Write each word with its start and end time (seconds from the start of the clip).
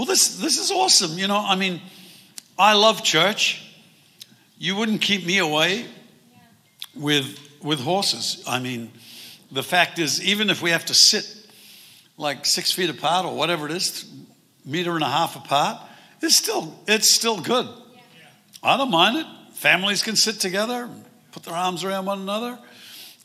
Well, 0.00 0.06
this, 0.06 0.38
this 0.38 0.56
is 0.56 0.70
awesome. 0.70 1.18
You 1.18 1.26
know, 1.26 1.36
I 1.36 1.56
mean, 1.56 1.78
I 2.58 2.72
love 2.72 3.04
church. 3.04 3.62
You 4.56 4.74
wouldn't 4.74 5.02
keep 5.02 5.26
me 5.26 5.36
away 5.36 5.84
with, 6.94 7.38
with 7.62 7.80
horses. 7.80 8.42
I 8.48 8.60
mean, 8.60 8.92
the 9.52 9.62
fact 9.62 9.98
is, 9.98 10.24
even 10.24 10.48
if 10.48 10.62
we 10.62 10.70
have 10.70 10.86
to 10.86 10.94
sit 10.94 11.26
like 12.16 12.46
six 12.46 12.72
feet 12.72 12.88
apart 12.88 13.26
or 13.26 13.36
whatever 13.36 13.66
it 13.66 13.72
is, 13.72 14.10
meter 14.64 14.94
and 14.94 15.04
a 15.04 15.06
half 15.06 15.36
apart, 15.36 15.76
it's 16.22 16.38
still, 16.38 16.74
it's 16.88 17.14
still 17.14 17.38
good. 17.38 17.68
I 18.62 18.78
don't 18.78 18.90
mind 18.90 19.18
it. 19.18 19.26
Families 19.52 20.02
can 20.02 20.16
sit 20.16 20.40
together, 20.40 20.88
put 21.30 21.42
their 21.42 21.52
arms 21.52 21.84
around 21.84 22.06
one 22.06 22.22
another, 22.22 22.58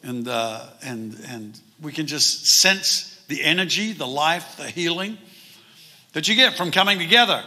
and, 0.03 0.27
uh, 0.27 0.65
and, 0.83 1.17
and 1.29 1.57
we 1.81 1.93
can 1.93 2.05
just 2.05 2.45
sense 2.45 3.23
the 3.29 3.45
energy, 3.45 3.93
the 3.93 4.05
life, 4.05 4.57
the 4.57 4.69
healing 4.69 5.17
that 6.15 6.29
you 6.29 6.35
get 6.35 6.55
from 6.55 6.71
coming 6.71 6.97
together. 6.97 7.43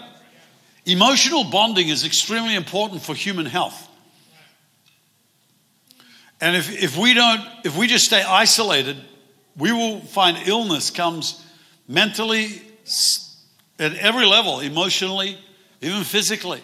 Emotional 0.84 1.42
bonding 1.44 1.88
is 1.88 2.04
extremely 2.04 2.54
important 2.54 3.00
for 3.00 3.14
human 3.14 3.46
health. 3.46 3.88
And 6.38 6.54
if, 6.54 6.70
if 6.70 6.94
we 6.94 7.14
don't, 7.14 7.40
if 7.64 7.78
we 7.78 7.86
just 7.86 8.04
stay 8.04 8.22
isolated, 8.22 8.98
we 9.56 9.72
will 9.72 10.00
find 10.00 10.36
illness 10.46 10.90
comes 10.90 11.42
mentally 11.88 12.60
at 13.78 13.94
every 13.94 14.26
level, 14.26 14.60
emotionally, 14.60 15.38
even 15.80 16.04
physically. 16.04 16.60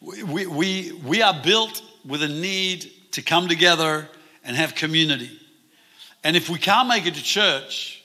We, 0.00 0.46
we, 0.48 0.92
we 1.04 1.22
are 1.22 1.40
built 1.40 1.82
with 2.04 2.24
a 2.24 2.28
need 2.28 2.90
to 3.12 3.22
come 3.22 3.46
together 3.46 4.08
and 4.42 4.56
have 4.56 4.74
community. 4.74 5.30
And 6.24 6.36
if 6.36 6.50
we 6.50 6.58
can't 6.58 6.88
make 6.88 7.06
it 7.06 7.14
to 7.14 7.22
church, 7.22 7.95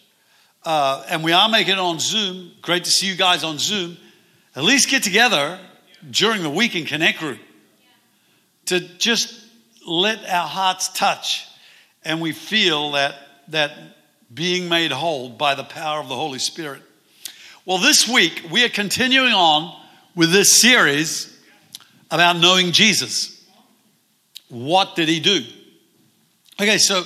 uh, 0.64 1.04
and 1.10 1.24
we 1.24 1.32
are 1.32 1.50
making 1.50 1.74
it 1.74 1.80
on 1.80 2.00
Zoom, 2.00 2.52
great 2.62 2.84
to 2.84 2.92
see 2.92 3.08
you 3.08 3.16
guys 3.16 3.44
on 3.44 3.58
Zoom, 3.58 3.98
at 4.56 4.64
least 4.64 4.90
get 4.90 5.04
together 5.04 5.60
during 6.10 6.44
the 6.44 6.50
week 6.50 6.76
in 6.76 6.86
Connect 6.86 7.20
Group 7.20 7.40
to 8.66 8.80
just 8.98 9.40
let 9.88 10.20
our 10.30 10.48
hearts 10.48 10.90
touch 10.90 11.48
and 12.04 12.22
we 12.22 12.32
feel 12.32 12.92
that, 12.92 13.16
that 13.50 13.72
being 14.34 14.70
made 14.70 14.92
whole 14.92 15.30
by 15.30 15.56
the 15.56 15.64
power 15.64 16.00
of 16.00 16.10
the 16.10 16.16
Holy 16.16 16.40
Spirit. 16.40 16.82
Well, 17.66 17.78
this 17.78 18.08
week 18.08 18.46
we 18.52 18.64
are 18.66 18.70
continuing 18.70 19.34
on 19.34 19.80
with 20.16 20.32
this 20.32 20.62
series 20.62 21.28
about 22.10 22.38
knowing 22.38 22.72
Jesus. 22.72 23.44
What 24.50 24.96
did 24.96 25.08
he 25.08 25.20
do? 25.20 25.42
Okay, 26.60 26.78
so 26.78 27.04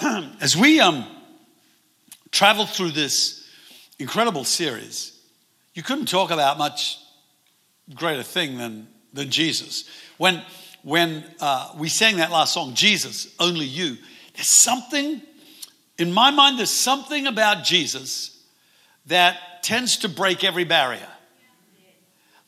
as 0.40 0.56
we 0.56 0.80
um, 0.80 1.06
travel 2.30 2.66
through 2.66 2.90
this 2.90 3.46
incredible 3.98 4.44
series, 4.44 5.18
you 5.74 5.82
couldn't 5.82 6.06
talk 6.06 6.30
about 6.30 6.58
much 6.58 6.98
greater 7.94 8.22
thing 8.22 8.58
than, 8.58 8.88
than 9.12 9.30
Jesus. 9.30 9.88
When, 10.18 10.42
when 10.82 11.24
uh, 11.40 11.72
we 11.76 11.88
sang 11.88 12.16
that 12.16 12.30
last 12.30 12.54
song, 12.54 12.74
Jesus, 12.74 13.34
Only 13.38 13.66
You, 13.66 13.96
there's 14.34 14.50
something, 14.62 15.22
in 15.98 16.12
my 16.12 16.30
mind, 16.30 16.58
there's 16.58 16.70
something 16.70 17.26
about 17.26 17.64
Jesus 17.64 18.42
that 19.06 19.62
tends 19.62 19.98
to 19.98 20.08
break 20.08 20.44
every 20.44 20.64
barrier. 20.64 21.08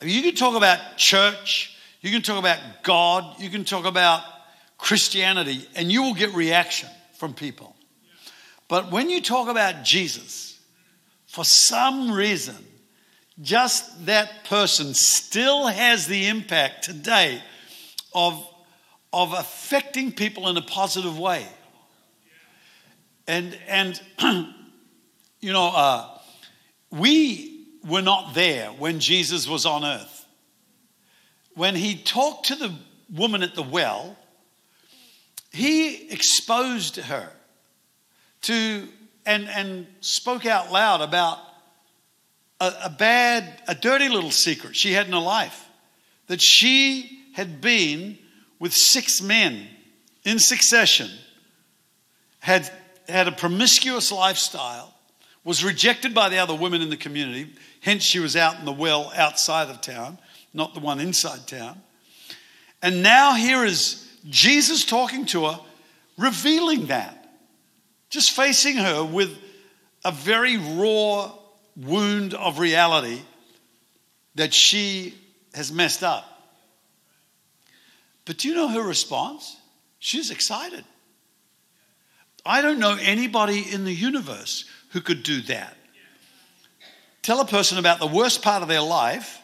You 0.03 0.23
can 0.23 0.35
talk 0.35 0.57
about 0.57 0.97
church, 0.97 1.77
you 2.01 2.11
can 2.11 2.23
talk 2.23 2.39
about 2.39 2.59
God, 2.83 3.41
you 3.41 3.51
can 3.51 3.65
talk 3.65 3.85
about 3.85 4.23
Christianity, 4.79 5.67
and 5.75 5.93
you 5.93 6.03
will 6.03 6.15
get 6.15 6.33
reaction 6.35 6.89
from 7.19 7.35
people. 7.35 7.77
But 8.71 8.93
when 8.93 9.11
you 9.11 9.21
talk 9.21 9.49
about 9.49 9.83
Jesus, 9.83 10.57
for 11.27 11.45
some 11.45 12.13
reason, 12.13 12.55
just 13.43 14.07
that 14.07 14.45
person 14.45 14.95
still 14.95 15.67
has 15.67 16.07
the 16.07 16.29
impact 16.29 16.85
today 16.85 17.43
of, 18.15 18.47
of 19.13 19.33
affecting 19.33 20.13
people 20.13 20.47
in 20.47 20.57
a 20.57 20.63
positive 20.63 21.19
way. 21.19 21.45
And, 23.27 23.59
and 23.67 24.01
you 25.41 25.53
know, 25.53 25.73
uh, 25.75 26.19
we 26.93 27.67
were 27.85 28.03
not 28.03 28.35
there 28.35 28.69
when 28.69 29.01
Jesus 29.01 29.49
was 29.49 29.67
on 29.67 29.85
earth. 29.85 30.27
When 31.55 31.75
he 31.75 31.97
talked 31.97 32.47
to 32.47 32.55
the 32.55 32.73
woman 33.13 33.43
at 33.43 33.57
the 33.57 33.63
well, 33.63 34.17
he 35.51 36.09
exposed 36.13 36.95
her 36.95 37.33
to 38.43 38.89
and, 39.27 39.49
and 39.49 39.87
spoke 40.01 40.47
out 40.47 40.73
loud 40.73 41.01
about 41.01 41.39
a, 42.61 42.73
a 42.85 42.91
bad, 42.91 43.63
a 43.69 43.75
dirty 43.75 44.09
little 44.09 44.31
secret 44.31 44.77
she 44.77 44.93
had 44.93 45.07
in 45.07 45.13
her 45.13 45.19
life 45.19 45.67
that 46.27 46.41
she 46.41 47.25
had 47.35 47.61
been 47.61 48.19
with 48.59 48.73
six 48.73 49.21
men 49.21 49.67
in 50.25 50.39
succession, 50.39 51.11
had 52.39 52.71
had 53.09 53.27
a 53.27 53.33
promiscuous 53.33 54.13
lifestyle, 54.13 54.95
was 55.43 55.65
rejected 55.65 56.15
by 56.15 56.29
the 56.29 56.39
other 56.39 56.55
women 56.55 56.83
in 56.83 56.91
the 56.91 56.97
community, 56.97 57.53
hence, 57.81 58.05
she 58.05 58.21
was 58.21 58.37
out 58.37 58.59
in 58.59 58.65
the 58.65 58.73
well 58.73 59.13
outside 59.17 59.69
of 59.69 59.81
town, 59.81 60.19
not 60.53 60.75
the 60.75 60.81
one 60.81 61.01
inside 61.01 61.47
town. 61.47 61.81
And 62.83 63.03
now 63.03 63.35
here 63.35 63.65
is 63.65 64.07
Jesus 64.29 64.85
talking 64.85 65.27
to 65.27 65.47
her, 65.47 65.61
revealing 66.19 66.87
that, 66.87 67.20
just 68.11 68.33
facing 68.33 68.77
her 68.77 69.05
with 69.05 69.37
a 70.05 70.13
very 70.13 70.57
raw 70.57 71.33
wound 71.77 72.35
of 72.35 72.59
reality 72.59 73.21
that 74.35 74.53
she 74.53 75.15
has 75.55 75.73
messed 75.73 76.03
up. 76.03 76.27
But 78.25 78.39
do 78.39 78.49
you 78.49 78.55
know 78.55 78.69
her 78.69 78.83
response? 78.83 79.57
She's 79.99 80.31
excited. 80.31 80.85
I 82.45 82.63
don't 82.63 82.79
know 82.79 82.97
anybody 83.01 83.65
in 83.71 83.85
the 83.85 83.93
universe 83.93 84.65
who 84.91 85.01
could 85.01 85.23
do 85.23 85.43
that. 85.43 85.77
Tell 87.23 87.41
a 87.41 87.47
person 87.47 87.79
about 87.79 87.99
the 87.99 88.07
worst 88.07 88.43
part 88.43 88.63
of 88.63 88.69
their 88.69 88.81
life 88.81 89.41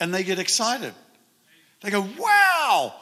and 0.00 0.14
they 0.14 0.24
get 0.24 0.38
excited. 0.38 0.94
They 1.82 1.90
go, 1.90 2.06
Wow, 2.18 2.94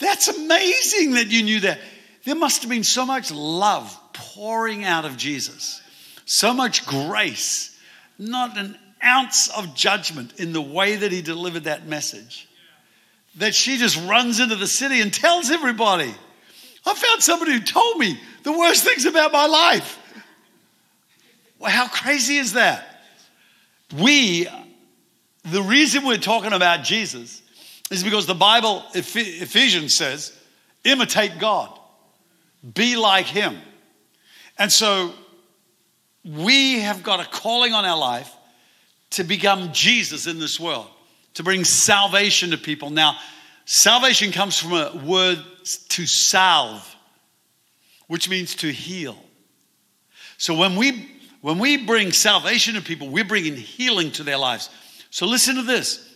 that's 0.00 0.28
amazing 0.28 1.12
that 1.12 1.26
you 1.28 1.42
knew 1.42 1.60
that. 1.60 1.78
There 2.24 2.34
must 2.34 2.62
have 2.62 2.70
been 2.70 2.84
so 2.84 3.06
much 3.06 3.30
love 3.30 3.96
pouring 4.16 4.84
out 4.84 5.04
of 5.04 5.16
Jesus, 5.16 5.80
so 6.24 6.52
much 6.52 6.86
grace, 6.86 7.78
not 8.18 8.56
an 8.58 8.76
ounce 9.04 9.48
of 9.48 9.74
judgment 9.74 10.40
in 10.40 10.52
the 10.52 10.60
way 10.60 10.96
that 10.96 11.12
he 11.12 11.22
delivered 11.22 11.64
that 11.64 11.86
message. 11.86 12.48
That 13.36 13.54
she 13.54 13.76
just 13.76 13.96
runs 14.08 14.40
into 14.40 14.56
the 14.56 14.66
city 14.66 15.00
and 15.00 15.12
tells 15.12 15.50
everybody. 15.50 16.14
I 16.86 16.94
found 16.94 17.22
somebody 17.22 17.52
who 17.52 17.60
told 17.60 17.98
me 17.98 18.18
the 18.42 18.52
worst 18.52 18.84
things 18.84 19.04
about 19.04 19.32
my 19.32 19.46
life. 19.46 19.98
Well, 21.58 21.70
how 21.70 21.88
crazy 21.88 22.36
is 22.36 22.54
that? 22.54 23.02
We, 23.96 24.48
the 25.44 25.62
reason 25.62 26.04
we're 26.04 26.16
talking 26.16 26.52
about 26.52 26.84
Jesus 26.84 27.42
is 27.90 28.02
because 28.02 28.26
the 28.26 28.34
Bible, 28.34 28.84
Ephesians 28.94 29.96
says, 29.96 30.36
imitate 30.84 31.38
God, 31.38 31.78
be 32.74 32.96
like 32.96 33.26
Him. 33.26 33.56
And 34.58 34.72
so 34.72 35.12
we 36.24 36.80
have 36.80 37.02
got 37.02 37.20
a 37.20 37.28
calling 37.28 37.72
on 37.72 37.84
our 37.84 37.98
life 37.98 38.32
to 39.10 39.24
become 39.24 39.72
Jesus 39.72 40.26
in 40.26 40.38
this 40.38 40.58
world, 40.58 40.88
to 41.34 41.42
bring 41.42 41.64
salvation 41.64 42.50
to 42.50 42.58
people. 42.58 42.90
Now, 42.90 43.16
salvation 43.64 44.32
comes 44.32 44.58
from 44.58 44.72
a 44.72 44.96
word 45.04 45.38
to 45.90 46.06
salve, 46.06 46.96
which 48.08 48.28
means 48.28 48.56
to 48.56 48.72
heal. 48.72 49.16
So 50.38 50.54
when 50.54 50.76
we 50.76 51.10
when 51.42 51.58
we 51.58 51.76
bring 51.76 52.10
salvation 52.10 52.74
to 52.74 52.82
people, 52.82 53.08
we're 53.08 53.24
bringing 53.24 53.54
healing 53.54 54.10
to 54.12 54.24
their 54.24 54.38
lives. 54.38 54.68
So 55.10 55.26
listen 55.26 55.54
to 55.56 55.62
this. 55.62 56.12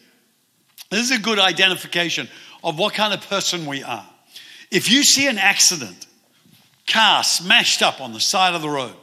This 0.90 1.08
is 1.08 1.12
a 1.12 1.20
good 1.20 1.38
identification 1.38 2.28
of 2.64 2.78
what 2.78 2.94
kind 2.94 3.14
of 3.14 3.20
person 3.28 3.66
we 3.66 3.84
are. 3.84 4.04
If 4.72 4.90
you 4.90 5.04
see 5.04 5.28
an 5.28 5.38
accident, 5.38 6.06
car 6.90 7.24
smashed 7.24 7.82
up 7.82 8.00
on 8.00 8.12
the 8.12 8.20
side 8.20 8.54
of 8.54 8.62
the 8.62 8.68
road, 8.68 8.94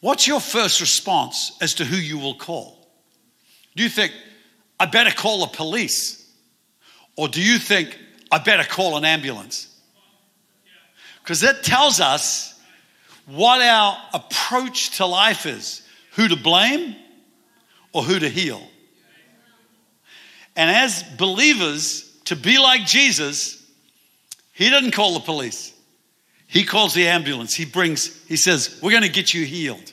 what's 0.00 0.26
your 0.26 0.40
first 0.40 0.80
response 0.80 1.56
as 1.60 1.74
to 1.74 1.84
who 1.84 1.96
you 1.96 2.18
will 2.18 2.34
call? 2.34 2.88
Do 3.76 3.82
you 3.82 3.88
think, 3.88 4.12
I 4.78 4.86
better 4.86 5.10
call 5.10 5.40
the 5.40 5.56
police? 5.56 6.18
Or 7.16 7.28
do 7.28 7.42
you 7.42 7.58
think, 7.58 7.98
I 8.30 8.38
better 8.38 8.64
call 8.64 8.96
an 8.96 9.04
ambulance? 9.04 9.68
Because 11.22 11.40
that 11.40 11.62
tells 11.62 12.00
us 12.00 12.58
what 13.26 13.60
our 13.62 13.96
approach 14.12 14.96
to 14.96 15.06
life 15.06 15.46
is 15.46 15.82
who 16.12 16.28
to 16.28 16.36
blame 16.36 16.96
or 17.92 18.02
who 18.02 18.18
to 18.18 18.28
heal. 18.28 18.62
And 20.56 20.70
as 20.70 21.02
believers, 21.16 22.10
to 22.24 22.36
be 22.36 22.58
like 22.58 22.84
Jesus, 22.84 23.61
he 24.52 24.70
doesn't 24.70 24.92
call 24.92 25.14
the 25.14 25.20
police. 25.20 25.72
He 26.46 26.64
calls 26.64 26.92
the 26.92 27.08
ambulance. 27.08 27.54
He 27.54 27.64
brings, 27.64 28.22
he 28.26 28.36
says, 28.36 28.78
We're 28.82 28.90
going 28.90 29.04
to 29.04 29.08
get 29.08 29.32
you 29.32 29.44
healed. 29.46 29.92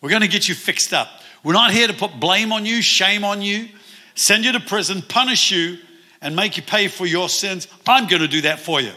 We're 0.00 0.10
going 0.10 0.22
to 0.22 0.28
get 0.28 0.48
you 0.48 0.54
fixed 0.54 0.92
up. 0.92 1.08
We're 1.44 1.52
not 1.52 1.70
here 1.72 1.86
to 1.86 1.94
put 1.94 2.18
blame 2.18 2.52
on 2.52 2.66
you, 2.66 2.82
shame 2.82 3.24
on 3.24 3.42
you, 3.42 3.68
send 4.14 4.44
you 4.44 4.52
to 4.52 4.60
prison, 4.60 5.02
punish 5.02 5.52
you, 5.52 5.78
and 6.20 6.34
make 6.34 6.56
you 6.56 6.62
pay 6.62 6.88
for 6.88 7.06
your 7.06 7.28
sins. 7.28 7.68
I'm 7.86 8.08
going 8.08 8.22
to 8.22 8.28
do 8.28 8.42
that 8.42 8.58
for 8.58 8.80
you. 8.80 8.92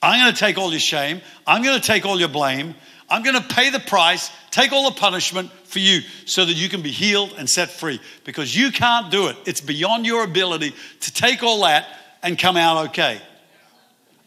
I'm 0.00 0.20
going 0.20 0.32
to 0.32 0.38
take 0.38 0.58
all 0.58 0.70
your 0.70 0.80
shame. 0.80 1.20
I'm 1.46 1.62
going 1.62 1.80
to 1.80 1.84
take 1.84 2.06
all 2.06 2.18
your 2.18 2.28
blame. 2.28 2.74
I'm 3.08 3.22
going 3.22 3.40
to 3.40 3.54
pay 3.54 3.70
the 3.70 3.80
price, 3.80 4.30
take 4.50 4.72
all 4.72 4.90
the 4.90 4.98
punishment 4.98 5.52
for 5.64 5.80
you 5.80 6.00
so 6.24 6.44
that 6.44 6.54
you 6.54 6.68
can 6.68 6.82
be 6.82 6.90
healed 6.90 7.34
and 7.36 7.48
set 7.48 7.70
free 7.70 8.00
because 8.24 8.56
you 8.56 8.72
can't 8.72 9.10
do 9.10 9.28
it. 9.28 9.36
It's 9.44 9.60
beyond 9.60 10.06
your 10.06 10.24
ability 10.24 10.74
to 11.00 11.12
take 11.12 11.42
all 11.42 11.62
that 11.64 11.88
and 12.22 12.38
come 12.38 12.56
out 12.56 12.88
okay. 12.88 13.20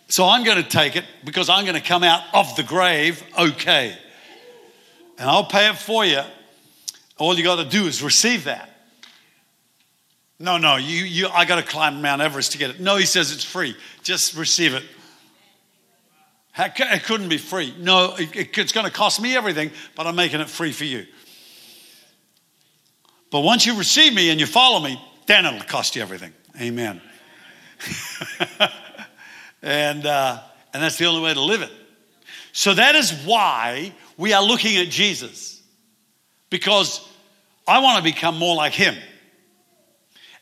So 0.08 0.26
I'm 0.28 0.44
going 0.44 0.62
to 0.62 0.70
take 0.70 0.96
it 0.96 1.06
because 1.24 1.50
I'm 1.50 1.66
going 1.66 1.76
to 1.76 1.88
come 1.88 2.04
out 2.04 2.22
of 2.34 2.56
the 2.56 2.64
grave 2.64 3.24
okay. 3.38 3.98
And 5.18 5.30
I'll 5.30 5.46
pay 5.46 5.70
it 5.70 5.78
for 5.78 6.06
you. 6.06 6.22
All 7.18 7.36
you 7.36 7.44
got 7.44 7.56
to 7.56 7.66
do 7.66 7.88
is 7.88 8.04
receive 8.04 8.44
that. 8.44 8.70
No, 10.38 10.58
no, 10.58 10.76
you, 10.76 11.06
you, 11.06 11.28
I 11.30 11.46
got 11.46 11.56
to 11.56 11.64
climb 11.64 12.02
Mount 12.02 12.22
Everest 12.22 12.52
to 12.52 12.58
get 12.58 12.72
it. 12.72 12.80
No, 12.80 12.98
he 12.98 13.06
says 13.06 13.32
it's 13.32 13.46
free. 13.46 13.76
Just 14.04 14.36
receive 14.36 14.74
it. 14.74 14.84
It 16.58 17.04
couldn't 17.04 17.30
be 17.30 17.38
free. 17.38 17.74
No, 17.80 18.16
it's 18.18 18.72
going 18.72 18.86
to 18.86 18.92
cost 18.92 19.22
me 19.22 19.36
everything, 19.36 19.72
but 19.96 20.08
I'm 20.08 20.16
making 20.16 20.42
it 20.42 20.50
free 20.50 20.72
for 20.72 20.86
you. 20.86 21.06
But 23.32 23.42
once 23.42 23.66
you 23.66 23.78
receive 23.78 24.14
me 24.14 24.30
and 24.30 24.40
you 24.40 24.46
follow 24.46 24.80
me, 24.80 25.02
then 25.26 25.46
it'll 25.46 25.60
cost 25.62 25.96
you 25.96 26.02
everything. 26.02 26.34
Amen. 26.60 27.02
and, 29.66 30.06
uh, 30.06 30.40
and 30.74 30.84
that's 30.84 30.98
the 30.98 31.06
only 31.06 31.22
way 31.22 31.34
to 31.34 31.42
live 31.42 31.64
it. 31.64 31.72
So 32.54 32.74
that 32.74 32.96
is 32.96 33.12
why 33.26 33.94
we 34.16 34.32
are 34.32 34.44
looking 34.44 34.78
at 34.78 34.88
Jesus, 34.88 35.62
because 36.50 37.06
I 37.68 37.80
want 37.80 37.98
to 37.98 38.04
become 38.04 38.38
more 38.38 38.56
like 38.56 38.74
him. 38.74 38.96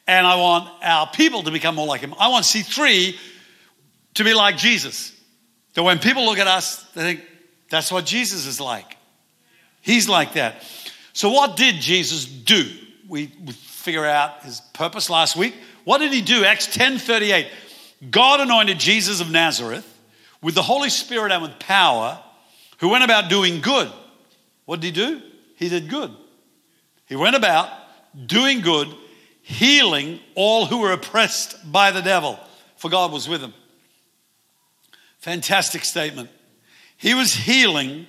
And 0.05 0.27
I 0.27 0.35
want 0.35 0.69
our 0.83 1.07
people 1.07 1.43
to 1.43 1.51
become 1.51 1.75
more 1.75 1.87
like 1.87 2.01
him. 2.01 2.13
I 2.19 2.27
want 2.27 2.43
C3 2.43 3.15
to 4.15 4.23
be 4.25 4.33
like 4.33 4.57
Jesus. 4.57 5.17
That 5.73 5.83
when 5.83 5.97
people 5.99 6.25
look 6.25 6.37
at 6.37 6.47
us, 6.47 6.83
they 6.91 7.01
think, 7.01 7.21
that's 7.69 7.91
what 7.91 8.05
Jesus 8.05 8.45
is 8.45 8.59
like. 8.59 8.97
He's 9.81 10.09
like 10.09 10.33
that. 10.33 10.63
So, 11.13 11.29
what 11.29 11.55
did 11.55 11.75
Jesus 11.75 12.25
do? 12.25 12.69
We, 13.07 13.31
we 13.43 13.53
figure 13.53 14.05
out 14.05 14.43
his 14.43 14.61
purpose 14.73 15.09
last 15.09 15.37
week. 15.37 15.55
What 15.85 15.99
did 15.99 16.11
he 16.11 16.21
do? 16.21 16.43
Acts 16.43 16.67
10 16.73 16.97
38. 16.97 17.47
God 18.09 18.39
anointed 18.39 18.79
Jesus 18.79 19.21
of 19.21 19.31
Nazareth 19.31 19.89
with 20.41 20.55
the 20.55 20.61
Holy 20.61 20.89
Spirit 20.89 21.31
and 21.31 21.41
with 21.41 21.59
power, 21.59 22.21
who 22.79 22.89
went 22.89 23.03
about 23.03 23.29
doing 23.29 23.61
good. 23.61 23.91
What 24.65 24.81
did 24.81 24.95
he 24.95 25.05
do? 25.05 25.21
He 25.55 25.69
did 25.69 25.89
good. 25.89 26.11
He 27.05 27.15
went 27.15 27.35
about 27.35 27.69
doing 28.25 28.61
good, 28.61 28.87
healing 29.41 30.19
all 30.35 30.65
who 30.65 30.79
were 30.79 30.91
oppressed 30.91 31.71
by 31.71 31.91
the 31.91 32.01
devil, 32.01 32.39
for 32.75 32.89
God 32.89 33.11
was 33.11 33.29
with 33.29 33.41
him. 33.41 33.53
Fantastic 35.19 35.85
statement. 35.85 36.29
He 36.97 37.13
was 37.13 37.33
healing 37.33 38.07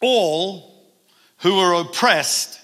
all 0.00 0.72
who 1.38 1.56
were 1.56 1.80
oppressed 1.80 2.60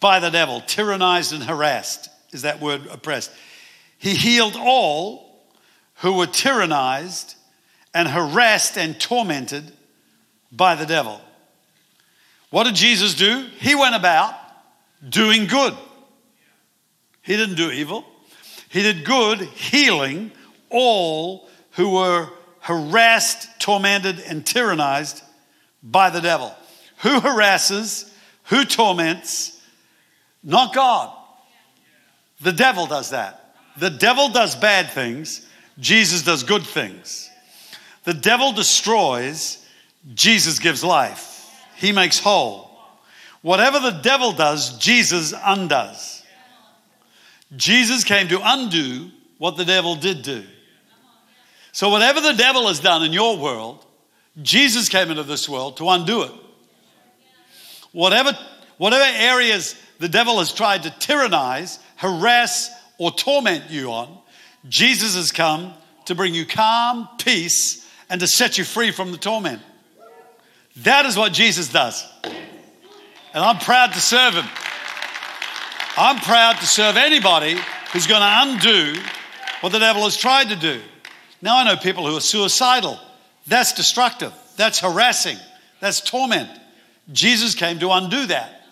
by 0.00 0.20
the 0.20 0.30
devil, 0.30 0.60
tyrannized 0.60 1.32
and 1.32 1.42
harassed 1.42 2.10
is 2.32 2.42
that 2.42 2.60
word 2.60 2.86
oppressed. 2.90 3.30
He 3.98 4.14
healed 4.14 4.56
all 4.56 5.27
who 5.98 6.14
were 6.14 6.26
tyrannized 6.26 7.34
and 7.94 8.08
harassed 8.08 8.76
and 8.76 8.98
tormented 9.00 9.72
by 10.52 10.74
the 10.74 10.86
devil. 10.86 11.20
What 12.50 12.64
did 12.64 12.74
Jesus 12.74 13.14
do? 13.14 13.46
He 13.58 13.74
went 13.74 13.94
about 13.94 14.34
doing 15.06 15.46
good. 15.46 15.74
He 17.22 17.36
didn't 17.36 17.56
do 17.56 17.70
evil. 17.70 18.04
He 18.70 18.82
did 18.82 19.04
good, 19.04 19.40
healing 19.40 20.30
all 20.70 21.48
who 21.72 21.90
were 21.90 22.28
harassed, 22.60 23.60
tormented, 23.60 24.20
and 24.20 24.44
tyrannized 24.44 25.22
by 25.82 26.10
the 26.10 26.20
devil. 26.20 26.54
Who 26.98 27.20
harasses? 27.20 28.12
Who 28.44 28.64
torments? 28.64 29.60
Not 30.42 30.74
God. 30.74 31.14
The 32.40 32.52
devil 32.52 32.86
does 32.86 33.10
that. 33.10 33.54
The 33.76 33.90
devil 33.90 34.28
does 34.28 34.56
bad 34.56 34.90
things, 34.90 35.46
Jesus 35.78 36.22
does 36.22 36.42
good 36.42 36.64
things. 36.64 37.30
The 38.04 38.14
devil 38.14 38.52
destroys, 38.52 39.64
Jesus 40.14 40.58
gives 40.58 40.82
life. 40.82 41.50
He 41.76 41.92
makes 41.92 42.18
whole. 42.18 42.70
Whatever 43.42 43.78
the 43.78 44.00
devil 44.02 44.32
does, 44.32 44.76
Jesus 44.78 45.32
undoes. 45.44 46.22
Jesus 47.56 48.04
came 48.04 48.28
to 48.28 48.40
undo 48.42 49.10
what 49.38 49.56
the 49.56 49.64
devil 49.64 49.94
did 49.94 50.22
do. 50.22 50.44
So, 51.72 51.90
whatever 51.90 52.20
the 52.20 52.32
devil 52.32 52.66
has 52.66 52.80
done 52.80 53.04
in 53.04 53.12
your 53.12 53.38
world, 53.38 53.84
Jesus 54.42 54.88
came 54.88 55.10
into 55.10 55.22
this 55.22 55.48
world 55.48 55.76
to 55.76 55.88
undo 55.88 56.22
it. 56.22 56.32
Whatever, 57.92 58.36
whatever 58.76 59.04
areas 59.04 59.76
the 59.98 60.08
devil 60.08 60.38
has 60.38 60.52
tried 60.52 60.82
to 60.84 60.90
tyrannize, 60.90 61.78
harass, 61.96 62.70
or 62.98 63.12
torment 63.12 63.70
you 63.70 63.92
on, 63.92 64.18
Jesus 64.66 65.14
has 65.14 65.32
come 65.32 65.74
to 66.06 66.14
bring 66.14 66.34
you 66.34 66.46
calm, 66.46 67.08
peace, 67.18 67.86
and 68.08 68.20
to 68.20 68.26
set 68.26 68.58
you 68.58 68.64
free 68.64 68.90
from 68.90 69.12
the 69.12 69.18
torment. 69.18 69.60
That 70.78 71.06
is 71.06 71.16
what 71.16 71.32
Jesus 71.32 71.68
does. 71.68 72.06
And 72.24 73.44
I'm 73.44 73.58
proud 73.58 73.92
to 73.92 74.00
serve 74.00 74.34
him. 74.34 74.46
I'm 75.96 76.18
proud 76.20 76.56
to 76.58 76.66
serve 76.66 76.96
anybody 76.96 77.58
who's 77.92 78.06
going 78.06 78.20
to 78.20 78.52
undo 78.52 79.00
what 79.60 79.72
the 79.72 79.78
devil 79.78 80.02
has 80.04 80.16
tried 80.16 80.50
to 80.50 80.56
do. 80.56 80.80
Now, 81.42 81.58
I 81.58 81.64
know 81.64 81.76
people 81.76 82.06
who 82.06 82.16
are 82.16 82.20
suicidal. 82.20 82.98
That's 83.46 83.72
destructive. 83.72 84.32
That's 84.56 84.80
harassing. 84.80 85.36
That's 85.80 86.00
torment. 86.00 86.48
Jesus 87.12 87.54
came 87.54 87.78
to 87.78 87.90
undo 87.90 88.26
that 88.26 88.62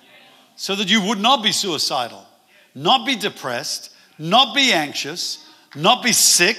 so 0.56 0.74
that 0.74 0.90
you 0.90 1.02
would 1.02 1.18
not 1.18 1.42
be 1.42 1.52
suicidal, 1.52 2.24
not 2.74 3.06
be 3.06 3.16
depressed, 3.16 3.92
not 4.18 4.54
be 4.54 4.72
anxious, 4.72 5.45
not 5.76 6.02
be 6.02 6.12
sick, 6.12 6.58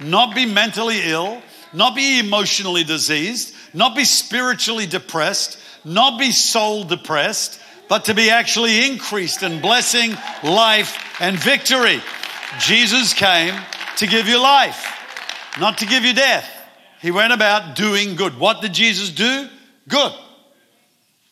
not 0.00 0.34
be 0.34 0.44
mentally 0.44 1.00
ill, 1.04 1.40
not 1.72 1.94
be 1.94 2.18
emotionally 2.18 2.84
diseased, 2.84 3.54
not 3.72 3.94
be 3.94 4.04
spiritually 4.04 4.86
depressed, 4.86 5.58
not 5.84 6.18
be 6.18 6.32
soul 6.32 6.84
depressed, 6.84 7.60
but 7.88 8.04
to 8.06 8.14
be 8.14 8.30
actually 8.30 8.86
increased 8.90 9.42
in 9.42 9.60
blessing, 9.60 10.16
life, 10.42 11.20
and 11.20 11.38
victory. 11.38 12.00
Jesus 12.58 13.14
came 13.14 13.54
to 13.96 14.06
give 14.06 14.26
you 14.26 14.40
life, 14.40 15.54
not 15.58 15.78
to 15.78 15.86
give 15.86 16.04
you 16.04 16.12
death. 16.12 16.48
He 17.00 17.10
went 17.10 17.32
about 17.32 17.76
doing 17.76 18.16
good. 18.16 18.38
What 18.38 18.60
did 18.60 18.74
Jesus 18.74 19.10
do? 19.10 19.48
Good. 19.88 20.12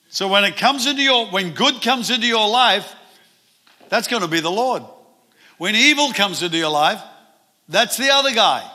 So 0.08 0.28
when 0.28 0.44
it 0.44 0.56
comes 0.56 0.86
into 0.86 1.02
your 1.02 1.26
when 1.26 1.52
good 1.52 1.82
comes 1.82 2.10
into 2.10 2.26
your 2.26 2.48
life, 2.48 2.94
that's 3.88 4.08
going 4.08 4.22
to 4.22 4.28
be 4.28 4.40
the 4.40 4.50
Lord. 4.50 4.82
When 5.58 5.74
evil 5.74 6.12
comes 6.12 6.42
into 6.42 6.56
your 6.56 6.70
life, 6.70 7.02
that's 7.68 7.96
the 7.96 8.10
other 8.10 8.32
guy. 8.32 8.68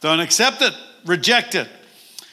Don't 0.00 0.20
accept 0.20 0.62
it, 0.62 0.74
reject 1.04 1.54
it. 1.54 1.68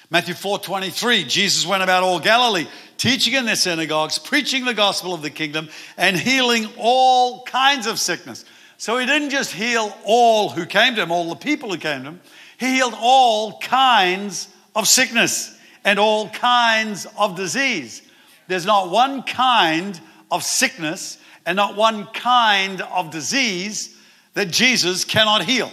Matthew 0.10 0.34
4 0.34 0.60
23, 0.60 1.26
Jesus 1.26 1.66
went 1.66 1.84
about 1.84 2.04
all 2.04 2.20
Galilee, 2.20 2.68
teaching 2.96 3.34
in 3.34 3.46
their 3.46 3.58
synagogues, 3.58 4.18
preaching 4.18 4.64
the 4.64 4.74
gospel 4.74 5.14
of 5.14 5.22
the 5.22 5.30
kingdom, 5.30 5.68
and 5.98 6.16
healing 6.16 6.68
all 6.78 7.44
kinds 7.44 7.88
of 7.88 8.00
sickness. 8.00 8.46
So 8.78 8.98
he 8.98 9.06
didn't 9.06 9.32
just 9.32 9.52
heal 9.52 9.94
all 10.06 10.50
who 10.50 10.66
came 10.66 10.96
to 10.96 11.02
him, 11.02 11.12
all 11.12 11.30
the 11.30 11.36
people 11.36 11.70
who 11.72 11.78
came 11.78 12.04
to 12.04 12.10
him, 12.12 12.22
he 12.58 12.76
healed 12.76 12.94
all 12.98 13.60
kinds 13.60 14.48
of 14.76 14.88
sickness 14.88 15.58
and 15.84 16.00
all 16.00 16.30
kinds 16.30 17.06
of 17.18 17.36
disease. 17.36 18.02
There's 18.48 18.66
not 18.66 18.90
one 18.90 19.24
kind 19.24 20.00
of 20.32 20.44
sickness 20.44 21.18
and 21.46 21.56
not 21.56 21.76
one 21.76 22.06
kind 22.08 22.82
of 22.82 23.12
disease 23.12 23.97
that 24.38 24.52
Jesus 24.52 25.04
cannot 25.04 25.46
heal. 25.46 25.72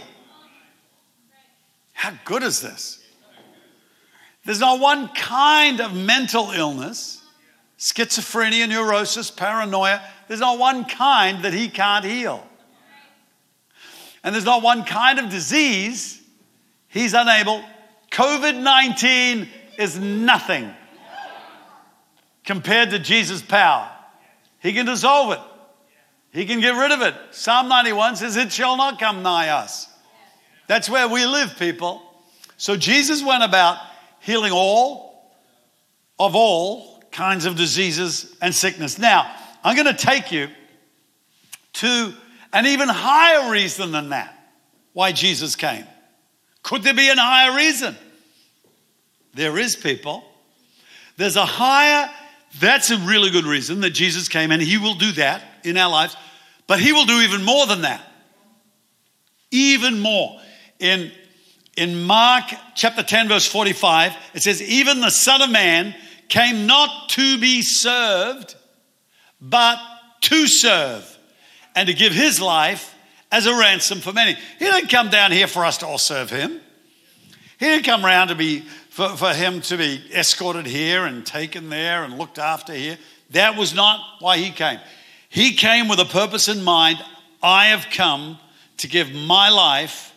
How 1.92 2.14
good 2.25 2.42
is 2.42 2.62
this? 2.62 2.99
There's 4.47 4.59
not 4.59 4.80
one 4.80 5.09
kind 5.09 5.83
of 5.83 5.94
mental 5.94 6.50
illness, 6.50 7.23
schizophrenia, 7.78 8.66
neurosis, 8.66 9.30
paranoia, 9.30 10.00
there's 10.28 10.40
not 10.40 10.59
one 10.59 10.87
kind 10.87 11.44
that 11.44 11.52
he 11.52 11.68
can't 11.68 12.06
heal. 12.06 12.42
And 14.23 14.35
there's 14.35 14.47
not 14.47 14.62
one 14.62 14.85
kind 14.85 15.18
of 15.18 15.28
disease 15.28 16.23
he's 16.88 17.12
unable. 17.12 17.62
COVID 18.12 18.62
19 18.62 19.47
is 19.78 19.99
nothing 19.99 20.73
compared 22.47 22.88
to 22.92 22.99
Jesus' 22.99 23.42
power. 23.42 23.90
He 24.61 24.73
can 24.73 24.87
dissolve 24.87 25.33
it, 25.33 25.40
He 26.35 26.47
can 26.47 26.61
get 26.61 26.73
rid 26.73 26.91
of 26.91 27.00
it. 27.00 27.14
Psalm 27.31 27.69
91 27.69 28.17
says, 28.17 28.37
It 28.37 28.50
shall 28.50 28.76
not 28.76 28.99
come 28.99 29.23
nigh 29.23 29.50
us. 29.50 29.88
That's 30.67 30.91
where 30.91 31.07
we 31.07 31.25
live, 31.25 31.57
people. 31.61 32.03
So 32.57 32.76
Jesus 32.76 33.23
went 33.23 33.45
about 33.45 33.79
healing 34.19 34.50
all 34.53 35.33
of 36.19 36.35
all 36.35 37.00
kinds 37.12 37.47
of 37.47 37.55
diseases 37.55 38.37
and 38.43 38.53
sickness. 38.53 38.99
Now, 38.99 39.33
I'm 39.62 39.76
going 39.76 39.95
to 39.95 40.07
take 40.07 40.33
you 40.33 40.49
to 41.75 42.12
an 42.53 42.67
even 42.67 42.88
higher 42.88 43.53
reason 43.53 43.93
than 43.93 44.09
that 44.09 44.37
why 44.93 45.12
Jesus 45.12 45.55
came. 45.55 45.85
Could 46.64 46.83
there 46.83 46.95
be 46.95 47.11
an 47.11 47.19
higher 47.19 47.57
reason? 47.57 47.95
There 49.35 49.57
is, 49.57 49.76
people. 49.76 50.25
There's 51.17 51.37
a 51.37 51.47
higher, 51.47 52.11
that's 52.59 52.91
a 52.91 52.99
really 52.99 53.31
good 53.31 53.45
reason 53.45 53.83
that 53.83 53.91
Jesus 53.91 54.29
came, 54.29 54.50
and 54.50 54.61
He 54.61 54.79
will 54.79 54.95
do 54.95 55.12
that 55.12 55.53
in 55.64 55.76
our 55.76 55.90
lives, 55.90 56.16
but 56.66 56.80
He 56.80 56.92
will 56.92 57.06
do 57.06 57.21
even 57.21 57.44
more 57.44 57.66
than 57.66 57.83
that. 57.83 58.02
Even 59.50 60.00
more. 60.00 60.40
In, 60.78 61.12
in 61.76 62.02
Mark 62.04 62.44
chapter 62.75 63.02
10, 63.02 63.28
verse 63.28 63.47
45, 63.47 64.12
it 64.35 64.42
says, 64.42 64.62
Even 64.62 65.00
the 65.00 65.11
Son 65.11 65.42
of 65.42 65.50
Man 65.50 65.94
came 66.28 66.66
not 66.66 67.09
to 67.11 67.38
be 67.38 67.62
served, 67.62 68.54
but 69.40 69.78
to 70.23 70.47
serve, 70.47 71.18
and 71.75 71.88
to 71.88 71.94
give 71.94 72.12
His 72.12 72.40
life 72.40 72.94
as 73.30 73.47
a 73.47 73.54
ransom 73.54 74.00
for 74.00 74.12
many. 74.12 74.35
He 74.59 74.64
didn't 74.64 74.90
come 74.90 75.11
down 75.11 75.33
here 75.33 75.47
for 75.47 75.64
us 75.64 75.78
to 75.78 75.87
all 75.87 75.99
serve 75.99 76.30
Him. 76.30 76.61
He 77.59 77.66
didn't 77.66 77.85
come 77.85 78.04
around 78.04 78.28
to 78.28 78.35
be 78.35 78.64
for, 78.94 79.09
for 79.16 79.35
him 79.35 79.61
to 79.62 79.76
be 79.76 80.04
escorted 80.14 80.66
here 80.66 81.04
and 81.04 81.26
taken 81.26 81.68
there 81.68 82.04
and 82.04 82.16
looked 82.16 82.38
after 82.38 82.73
here. 82.73 82.97
That 83.30 83.56
was 83.56 83.75
not 83.75 83.99
why 84.21 84.38
he 84.38 84.52
came. 84.52 84.78
He 85.35 85.55
came 85.55 85.88
with 85.88 85.99
a 85.99 86.05
purpose 86.05 86.47
in 86.47 86.62
mind. 86.62 87.03
I 87.43 87.67
have 87.67 87.88
come 87.91 88.38
to 88.76 88.87
give 88.87 89.12
my 89.12 89.49
life 89.49 90.14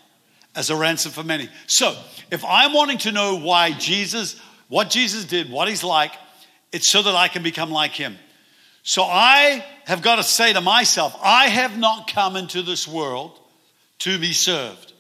as 0.56 0.70
a 0.70 0.76
ransom 0.76 1.12
for 1.12 1.24
many. 1.24 1.50
So, 1.66 1.98
if 2.30 2.46
I'm 2.46 2.72
wanting 2.72 3.00
to 3.00 3.12
know 3.12 3.40
why 3.40 3.72
Jesus, 3.72 4.40
what 4.68 4.92
Jesus 4.92 5.26
did, 5.26 5.50
what 5.50 5.68
he's 5.68 5.84
like, 5.84 6.12
it's 6.72 6.92
so 6.92 7.02
that 7.02 7.16
I 7.16 7.30
can 7.30 7.42
become 7.42 7.72
like 7.72 7.94
him. 7.94 8.16
So, 8.84 9.02
I 9.02 9.66
have 9.86 10.04
got 10.04 10.18
to 10.18 10.24
say 10.24 10.54
to 10.54 10.62
myself, 10.62 11.18
I 11.20 11.50
have 11.50 11.80
not 11.80 12.14
come 12.14 12.36
into 12.36 12.62
this 12.62 12.88
world 12.88 13.40
to 14.00 14.20
be 14.20 14.34
served, 14.34 14.94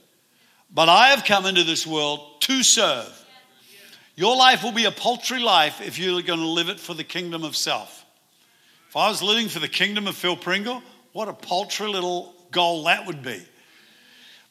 but 0.73 0.89
I 0.89 1.09
have 1.09 1.25
come 1.25 1.45
into 1.45 1.63
this 1.63 1.85
world 1.85 2.41
to 2.41 2.63
serve. 2.63 3.13
Your 4.15 4.35
life 4.35 4.63
will 4.63 4.71
be 4.71 4.85
a 4.85 4.91
paltry 4.91 5.39
life 5.39 5.79
if 5.79 5.99
you're 5.99 6.23
going 6.23 6.39
to 6.39 6.47
live 6.47 6.69
it 6.69 6.79
for 6.79 6.95
the 6.95 7.03
kingdom 7.03 7.43
of 7.43 7.55
self. 7.55 7.96
I 8.97 9.09
was 9.09 9.21
living 9.21 9.47
for 9.47 9.59
the 9.59 9.67
kingdom 9.67 10.07
of 10.07 10.15
Phil 10.15 10.35
Pringle, 10.35 10.81
what 11.13 11.29
a 11.29 11.33
paltry 11.33 11.87
little 11.87 12.33
goal 12.51 12.85
that 12.85 13.05
would 13.05 13.21
be. 13.21 13.41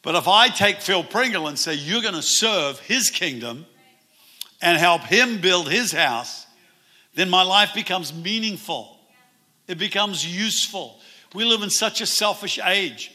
But 0.02 0.14
if 0.14 0.28
I 0.28 0.48
take 0.48 0.80
Phil 0.80 1.02
Pringle 1.02 1.48
and 1.48 1.58
say, 1.58 1.74
You're 1.74 2.02
going 2.02 2.14
to 2.14 2.22
serve 2.22 2.78
his 2.80 3.10
kingdom 3.10 3.66
and 4.62 4.78
help 4.78 5.02
him 5.02 5.40
build 5.40 5.70
his 5.70 5.90
house, 5.90 6.46
then 7.14 7.28
my 7.28 7.42
life 7.42 7.74
becomes 7.74 8.14
meaningful. 8.14 8.96
It 9.66 9.78
becomes 9.78 10.24
useful. 10.24 11.00
We 11.34 11.44
live 11.44 11.62
in 11.62 11.70
such 11.70 12.00
a 12.00 12.06
selfish 12.06 12.60
age. 12.64 13.12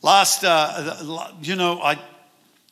Last, 0.00 0.42
uh, 0.42 1.32
you 1.42 1.56
know, 1.56 1.80
I, 1.82 2.00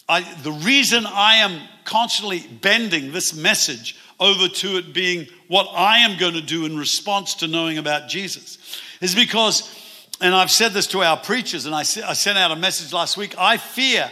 I, 0.08 0.22
the 0.42 0.52
reason 0.52 1.04
I 1.04 1.36
am 1.36 1.60
constantly 1.84 2.40
bending 2.40 3.12
this 3.12 3.34
message 3.34 3.96
over 4.20 4.48
to 4.48 4.76
it 4.78 4.92
being 4.92 5.26
what 5.46 5.68
I 5.74 5.98
am 5.98 6.18
going 6.18 6.34
to 6.34 6.42
do 6.42 6.64
in 6.64 6.76
response 6.76 7.34
to 7.36 7.46
knowing 7.46 7.78
about 7.78 8.08
Jesus 8.08 8.58
is 9.00 9.14
because, 9.14 9.74
and 10.20 10.34
I've 10.34 10.50
said 10.50 10.72
this 10.72 10.88
to 10.88 11.02
our 11.02 11.16
preachers, 11.16 11.66
and 11.66 11.74
I, 11.74 11.80
I 11.80 11.84
sent 11.84 12.38
out 12.38 12.50
a 12.50 12.56
message 12.56 12.92
last 12.92 13.16
week. 13.16 13.34
I 13.38 13.56
fear 13.56 14.10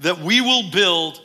that 0.00 0.18
we 0.18 0.40
will 0.40 0.70
build 0.70 1.20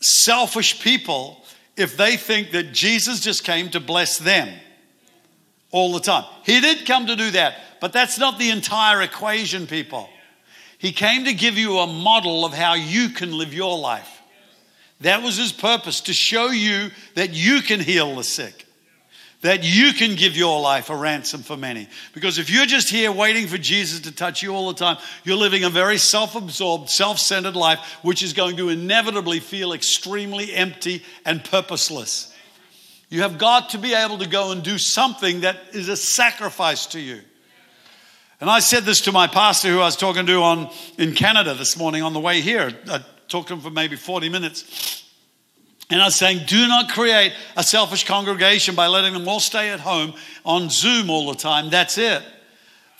selfish 0.00 0.82
people 0.82 1.44
if 1.76 1.96
they 1.96 2.16
think 2.16 2.52
that 2.52 2.72
Jesus 2.72 3.20
just 3.20 3.44
came 3.44 3.70
to 3.70 3.80
bless 3.80 4.18
them 4.18 4.48
all 5.70 5.92
the 5.92 6.00
time. 6.00 6.24
He 6.44 6.60
did 6.60 6.86
come 6.86 7.06
to 7.06 7.16
do 7.16 7.30
that, 7.32 7.56
but 7.80 7.92
that's 7.92 8.18
not 8.18 8.38
the 8.38 8.50
entire 8.50 9.02
equation, 9.02 9.66
people. 9.66 10.08
He 10.78 10.92
came 10.92 11.24
to 11.24 11.34
give 11.34 11.58
you 11.58 11.78
a 11.78 11.86
model 11.86 12.44
of 12.44 12.52
how 12.52 12.74
you 12.74 13.10
can 13.10 13.36
live 13.36 13.52
your 13.52 13.78
life. 13.78 14.17
That 15.00 15.22
was 15.22 15.36
his 15.36 15.52
purpose 15.52 16.02
to 16.02 16.12
show 16.12 16.50
you 16.50 16.90
that 17.14 17.32
you 17.32 17.62
can 17.62 17.80
heal 17.80 18.16
the 18.16 18.24
sick, 18.24 18.66
that 19.42 19.62
you 19.62 19.92
can 19.92 20.16
give 20.16 20.36
your 20.36 20.60
life 20.60 20.90
a 20.90 20.96
ransom 20.96 21.42
for 21.42 21.56
many. 21.56 21.88
Because 22.14 22.38
if 22.38 22.50
you're 22.50 22.66
just 22.66 22.90
here 22.90 23.12
waiting 23.12 23.46
for 23.46 23.58
Jesus 23.58 24.00
to 24.00 24.12
touch 24.12 24.42
you 24.42 24.54
all 24.54 24.68
the 24.68 24.78
time, 24.78 24.96
you're 25.22 25.36
living 25.36 25.62
a 25.62 25.70
very 25.70 25.98
self 25.98 26.34
absorbed, 26.34 26.90
self 26.90 27.20
centered 27.20 27.54
life, 27.54 27.78
which 28.02 28.22
is 28.22 28.32
going 28.32 28.56
to 28.56 28.70
inevitably 28.70 29.38
feel 29.38 29.72
extremely 29.72 30.52
empty 30.52 31.04
and 31.24 31.44
purposeless. 31.44 32.34
You 33.08 33.22
have 33.22 33.38
got 33.38 33.70
to 33.70 33.78
be 33.78 33.94
able 33.94 34.18
to 34.18 34.28
go 34.28 34.50
and 34.50 34.62
do 34.62 34.78
something 34.78 35.40
that 35.40 35.56
is 35.72 35.88
a 35.88 35.96
sacrifice 35.96 36.86
to 36.86 37.00
you. 37.00 37.20
And 38.40 38.50
I 38.50 38.60
said 38.60 38.84
this 38.84 39.02
to 39.02 39.12
my 39.12 39.26
pastor 39.26 39.68
who 39.68 39.80
I 39.80 39.84
was 39.84 39.96
talking 39.96 40.26
to 40.26 40.34
on 40.42 40.70
in 40.96 41.14
Canada 41.14 41.54
this 41.54 41.76
morning 41.76 42.02
on 42.02 42.12
the 42.12 42.20
way 42.20 42.40
here. 42.40 42.72
Talked 43.28 43.48
to 43.48 43.54
him 43.54 43.60
for 43.60 43.70
maybe 43.70 43.96
40 43.96 44.28
minutes. 44.28 45.04
And 45.90 46.02
I 46.02 46.06
was 46.06 46.16
saying, 46.16 46.44
do 46.46 46.68
not 46.68 46.90
create 46.90 47.32
a 47.56 47.62
selfish 47.62 48.04
congregation 48.04 48.74
by 48.74 48.88
letting 48.88 49.14
them 49.14 49.26
all 49.26 49.40
stay 49.40 49.70
at 49.70 49.80
home 49.80 50.12
on 50.44 50.68
Zoom 50.68 51.08
all 51.08 51.32
the 51.32 51.38
time. 51.38 51.70
That's 51.70 51.96
it. 51.96 52.22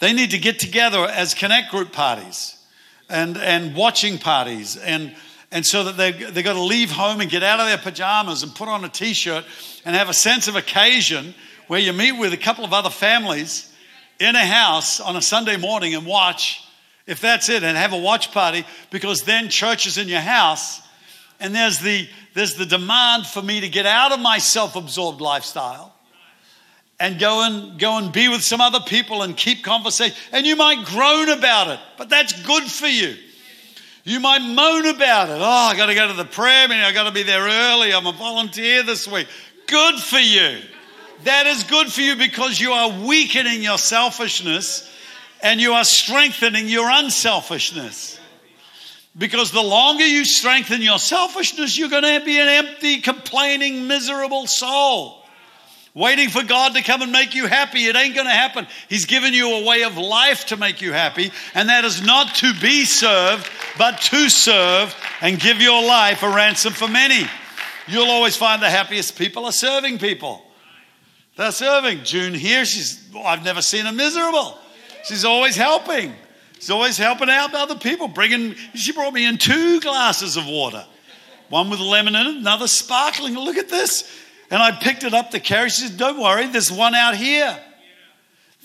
They 0.00 0.12
need 0.12 0.30
to 0.30 0.38
get 0.38 0.58
together 0.58 1.04
as 1.04 1.34
connect 1.34 1.70
group 1.70 1.92
parties 1.92 2.56
and, 3.10 3.36
and 3.36 3.74
watching 3.74 4.18
parties. 4.18 4.76
And, 4.76 5.14
and 5.50 5.66
so 5.66 5.84
that 5.84 5.96
they, 5.96 6.12
they've 6.12 6.44
got 6.44 6.54
to 6.54 6.62
leave 6.62 6.90
home 6.90 7.20
and 7.20 7.30
get 7.30 7.42
out 7.42 7.60
of 7.60 7.66
their 7.66 7.78
pajamas 7.78 8.42
and 8.42 8.54
put 8.54 8.68
on 8.68 8.84
a 8.84 8.88
t 8.88 9.12
shirt 9.12 9.44
and 9.84 9.94
have 9.94 10.08
a 10.08 10.14
sense 10.14 10.48
of 10.48 10.56
occasion 10.56 11.34
where 11.66 11.80
you 11.80 11.92
meet 11.92 12.12
with 12.12 12.32
a 12.32 12.38
couple 12.38 12.64
of 12.64 12.72
other 12.72 12.90
families 12.90 13.70
in 14.18 14.34
a 14.34 14.46
house 14.46 15.00
on 15.00 15.16
a 15.16 15.22
Sunday 15.22 15.56
morning 15.56 15.94
and 15.94 16.06
watch, 16.06 16.64
if 17.08 17.20
that's 17.20 17.48
it, 17.48 17.64
and 17.64 17.76
have 17.76 17.92
a 17.92 17.98
watch 17.98 18.30
party, 18.30 18.64
because 18.90 19.22
then 19.22 19.48
church 19.48 19.86
is 19.86 19.98
in 19.98 20.06
your 20.06 20.20
house, 20.20 20.80
and 21.40 21.52
there's 21.54 21.80
the 21.80 22.08
there's 22.34 22.54
the 22.54 22.66
demand 22.66 23.26
for 23.26 23.42
me 23.42 23.60
to 23.62 23.68
get 23.68 23.86
out 23.86 24.12
of 24.12 24.20
my 24.20 24.38
self-absorbed 24.38 25.20
lifestyle 25.20 25.92
and 27.00 27.18
go 27.18 27.44
and 27.44 27.80
go 27.80 27.98
and 27.98 28.12
be 28.12 28.28
with 28.28 28.42
some 28.42 28.60
other 28.60 28.80
people 28.80 29.22
and 29.22 29.36
keep 29.36 29.64
conversation. 29.64 30.16
And 30.30 30.46
you 30.46 30.54
might 30.54 30.84
groan 30.84 31.30
about 31.30 31.68
it, 31.68 31.80
but 31.96 32.08
that's 32.08 32.40
good 32.42 32.64
for 32.64 32.86
you. 32.86 33.16
You 34.04 34.20
might 34.20 34.40
moan 34.40 34.86
about 34.86 35.28
it. 35.28 35.38
Oh, 35.38 35.68
I 35.70 35.76
got 35.76 35.86
to 35.86 35.94
go 35.94 36.06
to 36.08 36.14
the 36.14 36.24
prayer 36.24 36.68
meeting. 36.68 36.84
I 36.84 36.92
got 36.92 37.04
to 37.04 37.12
be 37.12 37.24
there 37.24 37.42
early. 37.42 37.92
I'm 37.92 38.06
a 38.06 38.12
volunteer 38.12 38.82
this 38.82 39.06
week. 39.06 39.26
Good 39.66 39.96
for 39.96 40.18
you. 40.18 40.60
That 41.24 41.46
is 41.46 41.64
good 41.64 41.92
for 41.92 42.00
you 42.00 42.16
because 42.16 42.60
you 42.60 42.72
are 42.72 43.06
weakening 43.06 43.62
your 43.62 43.78
selfishness 43.78 44.88
and 45.42 45.60
you 45.60 45.72
are 45.72 45.84
strengthening 45.84 46.68
your 46.68 46.88
unselfishness. 46.90 48.18
Because 49.16 49.50
the 49.50 49.62
longer 49.62 50.06
you 50.06 50.24
strengthen 50.24 50.80
your 50.80 50.98
selfishness, 50.98 51.76
you're 51.76 51.88
going 51.88 52.04
to 52.04 52.24
be 52.24 52.38
an 52.38 52.48
empty, 52.48 53.00
complaining, 53.00 53.86
miserable 53.86 54.46
soul. 54.46 55.24
Waiting 55.94 56.28
for 56.28 56.44
God 56.44 56.74
to 56.74 56.82
come 56.82 57.02
and 57.02 57.10
make 57.10 57.34
you 57.34 57.46
happy. 57.46 57.86
It 57.86 57.96
ain't 57.96 58.14
going 58.14 58.26
to 58.26 58.32
happen. 58.32 58.68
He's 58.88 59.06
given 59.06 59.32
you 59.32 59.56
a 59.56 59.66
way 59.66 59.82
of 59.82 59.96
life 59.96 60.46
to 60.46 60.56
make 60.56 60.80
you 60.80 60.92
happy, 60.92 61.32
and 61.54 61.68
that 61.68 61.84
is 61.84 62.00
not 62.02 62.36
to 62.36 62.52
be 62.60 62.84
served, 62.84 63.50
but 63.76 64.00
to 64.02 64.28
serve 64.28 64.94
and 65.20 65.40
give 65.40 65.60
your 65.60 65.82
life 65.82 66.22
a 66.22 66.28
ransom 66.28 66.72
for 66.72 66.86
many. 66.86 67.26
You'll 67.88 68.10
always 68.10 68.36
find 68.36 68.62
the 68.62 68.70
happiest 68.70 69.18
people 69.18 69.46
are 69.46 69.52
serving 69.52 69.98
people. 69.98 70.44
They're 71.36 71.50
serving. 71.50 72.04
June 72.04 72.34
here, 72.34 72.64
she's, 72.64 73.08
oh, 73.16 73.22
I've 73.22 73.44
never 73.44 73.62
seen 73.62 73.86
her 73.86 73.92
miserable. 73.92 74.58
She's 75.08 75.24
always 75.24 75.56
helping. 75.56 76.12
She's 76.54 76.70
always 76.70 76.98
helping 76.98 77.30
out 77.30 77.54
other 77.54 77.76
people. 77.76 78.08
Bringing, 78.08 78.54
she 78.74 78.92
brought 78.92 79.14
me 79.14 79.26
in 79.26 79.38
two 79.38 79.80
glasses 79.80 80.36
of 80.36 80.46
water, 80.46 80.84
one 81.48 81.70
with 81.70 81.80
lemon 81.80 82.14
in 82.14 82.26
it, 82.26 82.36
another 82.36 82.68
sparkling. 82.68 83.34
Look 83.34 83.56
at 83.56 83.68
this. 83.68 84.10
And 84.50 84.62
I 84.62 84.72
picked 84.72 85.04
it 85.04 85.14
up 85.14 85.30
to 85.30 85.40
carry. 85.40 85.70
She 85.70 85.86
said, 85.86 85.96
Don't 85.96 86.20
worry, 86.20 86.46
there's 86.46 86.70
one 86.70 86.94
out 86.94 87.16
here. 87.16 87.58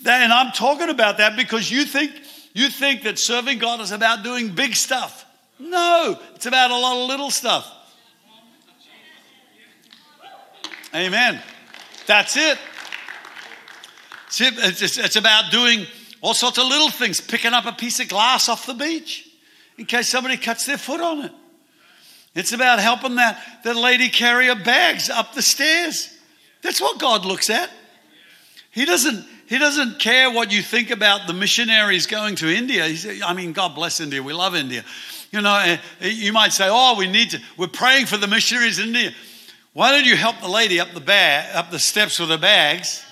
And 0.06 0.32
I'm 0.32 0.52
talking 0.52 0.90
about 0.90 1.18
that 1.18 1.36
because 1.36 1.70
you 1.70 1.84
think 1.84 2.12
you 2.52 2.68
think 2.68 3.02
that 3.02 3.18
serving 3.18 3.58
God 3.58 3.80
is 3.80 3.90
about 3.90 4.22
doing 4.22 4.54
big 4.54 4.74
stuff. 4.74 5.24
No, 5.58 6.18
it's 6.34 6.46
about 6.46 6.70
a 6.70 6.76
lot 6.76 7.02
of 7.02 7.08
little 7.08 7.30
stuff. 7.30 7.70
Amen. 10.94 11.40
That's 12.06 12.36
it. 12.36 12.58
It's 14.38 15.16
about 15.16 15.50
doing 15.50 15.86
all 16.24 16.32
sorts 16.32 16.56
of 16.56 16.66
little 16.66 16.88
things, 16.88 17.20
picking 17.20 17.52
up 17.52 17.66
a 17.66 17.72
piece 17.72 18.00
of 18.00 18.08
glass 18.08 18.48
off 18.48 18.64
the 18.64 18.72
beach 18.72 19.28
in 19.76 19.84
case 19.84 20.08
somebody 20.08 20.38
cuts 20.38 20.64
their 20.64 20.78
foot 20.78 20.98
on 20.98 21.22
it. 21.26 21.32
It's 22.34 22.54
about 22.54 22.78
helping 22.78 23.16
that, 23.16 23.38
that 23.62 23.76
lady 23.76 24.08
carry 24.08 24.46
her 24.46 24.54
bags 24.54 25.10
up 25.10 25.34
the 25.34 25.42
stairs. 25.42 26.08
That's 26.62 26.80
what 26.80 26.98
God 26.98 27.26
looks 27.26 27.50
at. 27.50 27.68
He 28.70 28.86
doesn't, 28.86 29.22
he 29.44 29.58
doesn't 29.58 29.98
care 29.98 30.30
what 30.30 30.50
you 30.50 30.62
think 30.62 30.90
about 30.90 31.26
the 31.26 31.34
missionaries 31.34 32.06
going 32.06 32.36
to 32.36 32.48
India. 32.48 32.86
He 32.86 33.22
I 33.22 33.34
mean, 33.34 33.52
God 33.52 33.74
bless 33.74 34.00
India. 34.00 34.22
We 34.22 34.32
love 34.32 34.54
India. 34.54 34.82
You 35.30 35.42
know, 35.42 35.54
eh, 35.58 35.76
you 36.00 36.32
might 36.32 36.54
say, 36.54 36.68
oh, 36.70 36.96
we 36.96 37.06
need 37.06 37.32
to, 37.32 37.40
we're 37.58 37.66
praying 37.66 38.06
for 38.06 38.16
the 38.16 38.28
missionaries 38.28 38.78
in 38.78 38.86
India. 38.86 39.12
Why 39.74 39.90
don't 39.90 40.06
you 40.06 40.16
help 40.16 40.40
the 40.40 40.48
lady 40.48 40.80
up 40.80 40.92
the 40.94 41.00
bag, 41.00 41.54
up 41.54 41.70
the 41.70 41.78
steps 41.78 42.18
with 42.18 42.30
her 42.30 42.38
bags? 42.38 43.04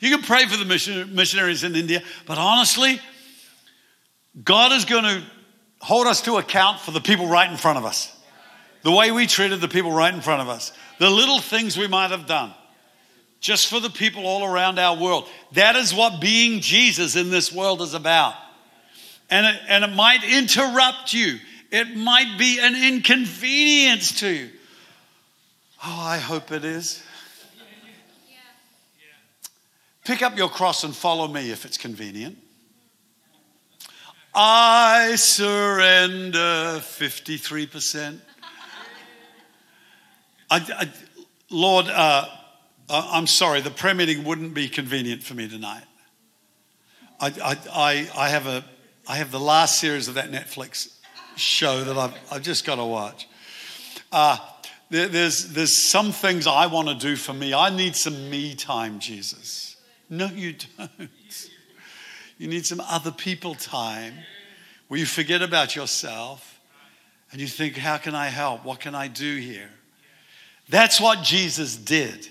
You 0.00 0.10
can 0.10 0.22
pray 0.22 0.46
for 0.46 0.56
the 0.56 0.64
mission, 0.64 1.14
missionaries 1.14 1.64
in 1.64 1.74
India, 1.74 2.02
but 2.26 2.38
honestly, 2.38 3.00
God 4.42 4.72
is 4.72 4.84
going 4.84 5.04
to 5.04 5.22
hold 5.80 6.06
us 6.06 6.22
to 6.22 6.36
account 6.36 6.80
for 6.80 6.90
the 6.90 7.00
people 7.00 7.26
right 7.26 7.50
in 7.50 7.56
front 7.56 7.78
of 7.78 7.84
us. 7.84 8.14
The 8.82 8.92
way 8.92 9.10
we 9.10 9.26
treated 9.26 9.60
the 9.60 9.68
people 9.68 9.90
right 9.90 10.14
in 10.14 10.20
front 10.20 10.42
of 10.42 10.48
us. 10.48 10.72
The 10.98 11.10
little 11.10 11.40
things 11.40 11.76
we 11.76 11.88
might 11.88 12.10
have 12.10 12.26
done 12.26 12.52
just 13.40 13.68
for 13.68 13.80
the 13.80 13.90
people 13.90 14.26
all 14.26 14.44
around 14.44 14.78
our 14.78 14.96
world. 14.96 15.28
That 15.52 15.76
is 15.76 15.94
what 15.94 16.20
being 16.20 16.60
Jesus 16.60 17.16
in 17.16 17.30
this 17.30 17.52
world 17.52 17.82
is 17.82 17.94
about. 17.94 18.34
And 19.30 19.46
it, 19.46 19.60
and 19.68 19.84
it 19.84 19.94
might 19.94 20.24
interrupt 20.24 21.12
you, 21.12 21.38
it 21.70 21.96
might 21.96 22.38
be 22.38 22.58
an 22.60 22.74
inconvenience 22.74 24.20
to 24.20 24.28
you. 24.28 24.50
Oh, 25.84 26.00
I 26.00 26.18
hope 26.18 26.50
it 26.50 26.64
is. 26.64 27.02
Pick 30.08 30.22
up 30.22 30.38
your 30.38 30.48
cross 30.48 30.84
and 30.84 30.96
follow 30.96 31.28
me 31.28 31.50
if 31.50 31.66
it's 31.66 31.76
convenient. 31.76 32.38
I 34.34 35.16
surrender 35.16 36.78
53%. 36.80 38.18
I, 40.50 40.56
I, 40.56 40.88
Lord, 41.50 41.88
uh, 41.88 42.24
I'm 42.88 43.26
sorry, 43.26 43.60
the 43.60 43.68
prayer 43.68 43.94
meeting 43.94 44.24
wouldn't 44.24 44.54
be 44.54 44.70
convenient 44.70 45.22
for 45.22 45.34
me 45.34 45.46
tonight. 45.46 45.84
I, 47.20 47.58
I, 47.70 48.08
I, 48.16 48.28
have, 48.30 48.46
a, 48.46 48.64
I 49.06 49.16
have 49.16 49.30
the 49.30 49.38
last 49.38 49.78
series 49.78 50.08
of 50.08 50.14
that 50.14 50.30
Netflix 50.30 50.96
show 51.36 51.84
that 51.84 51.98
I've, 51.98 52.14
I've 52.32 52.42
just 52.42 52.64
got 52.64 52.76
to 52.76 52.84
watch. 52.86 53.28
Uh, 54.10 54.38
there, 54.88 55.08
there's, 55.08 55.52
there's 55.52 55.86
some 55.86 56.12
things 56.12 56.46
I 56.46 56.66
want 56.68 56.88
to 56.88 56.94
do 56.94 57.14
for 57.14 57.34
me. 57.34 57.52
I 57.52 57.68
need 57.68 57.94
some 57.94 58.30
me 58.30 58.54
time, 58.54 59.00
Jesus. 59.00 59.67
No, 60.10 60.26
you 60.26 60.54
don't. 60.76 61.10
You 62.38 62.48
need 62.48 62.64
some 62.64 62.80
other 62.80 63.10
people 63.10 63.54
time 63.54 64.14
where 64.86 64.98
you 65.00 65.06
forget 65.06 65.42
about 65.42 65.76
yourself 65.76 66.60
and 67.30 67.40
you 67.40 67.46
think, 67.46 67.76
how 67.76 67.98
can 67.98 68.14
I 68.14 68.28
help? 68.28 68.64
What 68.64 68.80
can 68.80 68.94
I 68.94 69.08
do 69.08 69.36
here? 69.36 69.68
That's 70.68 71.00
what 71.00 71.22
Jesus 71.22 71.76
did. 71.76 72.28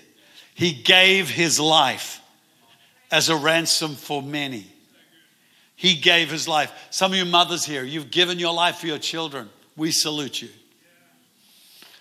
He 0.54 0.72
gave 0.72 1.28
his 1.28 1.60
life 1.60 2.20
as 3.10 3.28
a 3.28 3.36
ransom 3.36 3.94
for 3.94 4.22
many. 4.22 4.66
He 5.76 5.94
gave 5.94 6.30
his 6.30 6.48
life. 6.48 6.72
Some 6.90 7.12
of 7.12 7.18
you 7.18 7.24
mothers 7.24 7.64
here, 7.64 7.84
you've 7.84 8.10
given 8.10 8.38
your 8.38 8.52
life 8.52 8.78
for 8.78 8.88
your 8.88 8.98
children. 8.98 9.48
We 9.76 9.92
salute 9.92 10.42
you. 10.42 10.48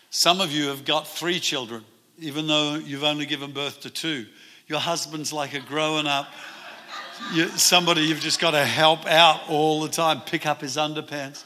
Some 0.10 0.42
of 0.42 0.52
you 0.52 0.70
have 0.70 0.86
got 0.86 1.08
three 1.08 1.40
children, 1.40 1.84
even 2.18 2.48
though 2.48 2.76
you've 2.76 3.04
only 3.04 3.28
given 3.28 3.52
birth 3.52 3.82
to 3.82 3.92
two. 3.92 4.26
Your 4.68 4.80
husband's 4.80 5.32
like 5.32 5.54
a 5.54 5.62
growing 5.62 6.08
up, 6.08 6.28
you, 7.34 7.48
somebody 7.50 8.02
you've 8.02 8.20
just 8.20 8.40
got 8.40 8.52
to 8.52 8.66
help 8.66 9.06
out 9.06 9.50
all 9.50 9.82
the 9.82 9.90
time, 9.90 10.22
pick 10.22 10.46
up 10.46 10.62
his 10.62 10.76
underpants. 10.76 11.44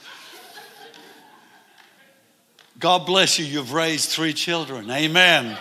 God 2.79 3.05
bless 3.05 3.37
you, 3.37 3.45
you've 3.45 3.73
raised 3.73 4.09
three 4.09 4.33
children. 4.33 4.89
Amen. 4.89 5.55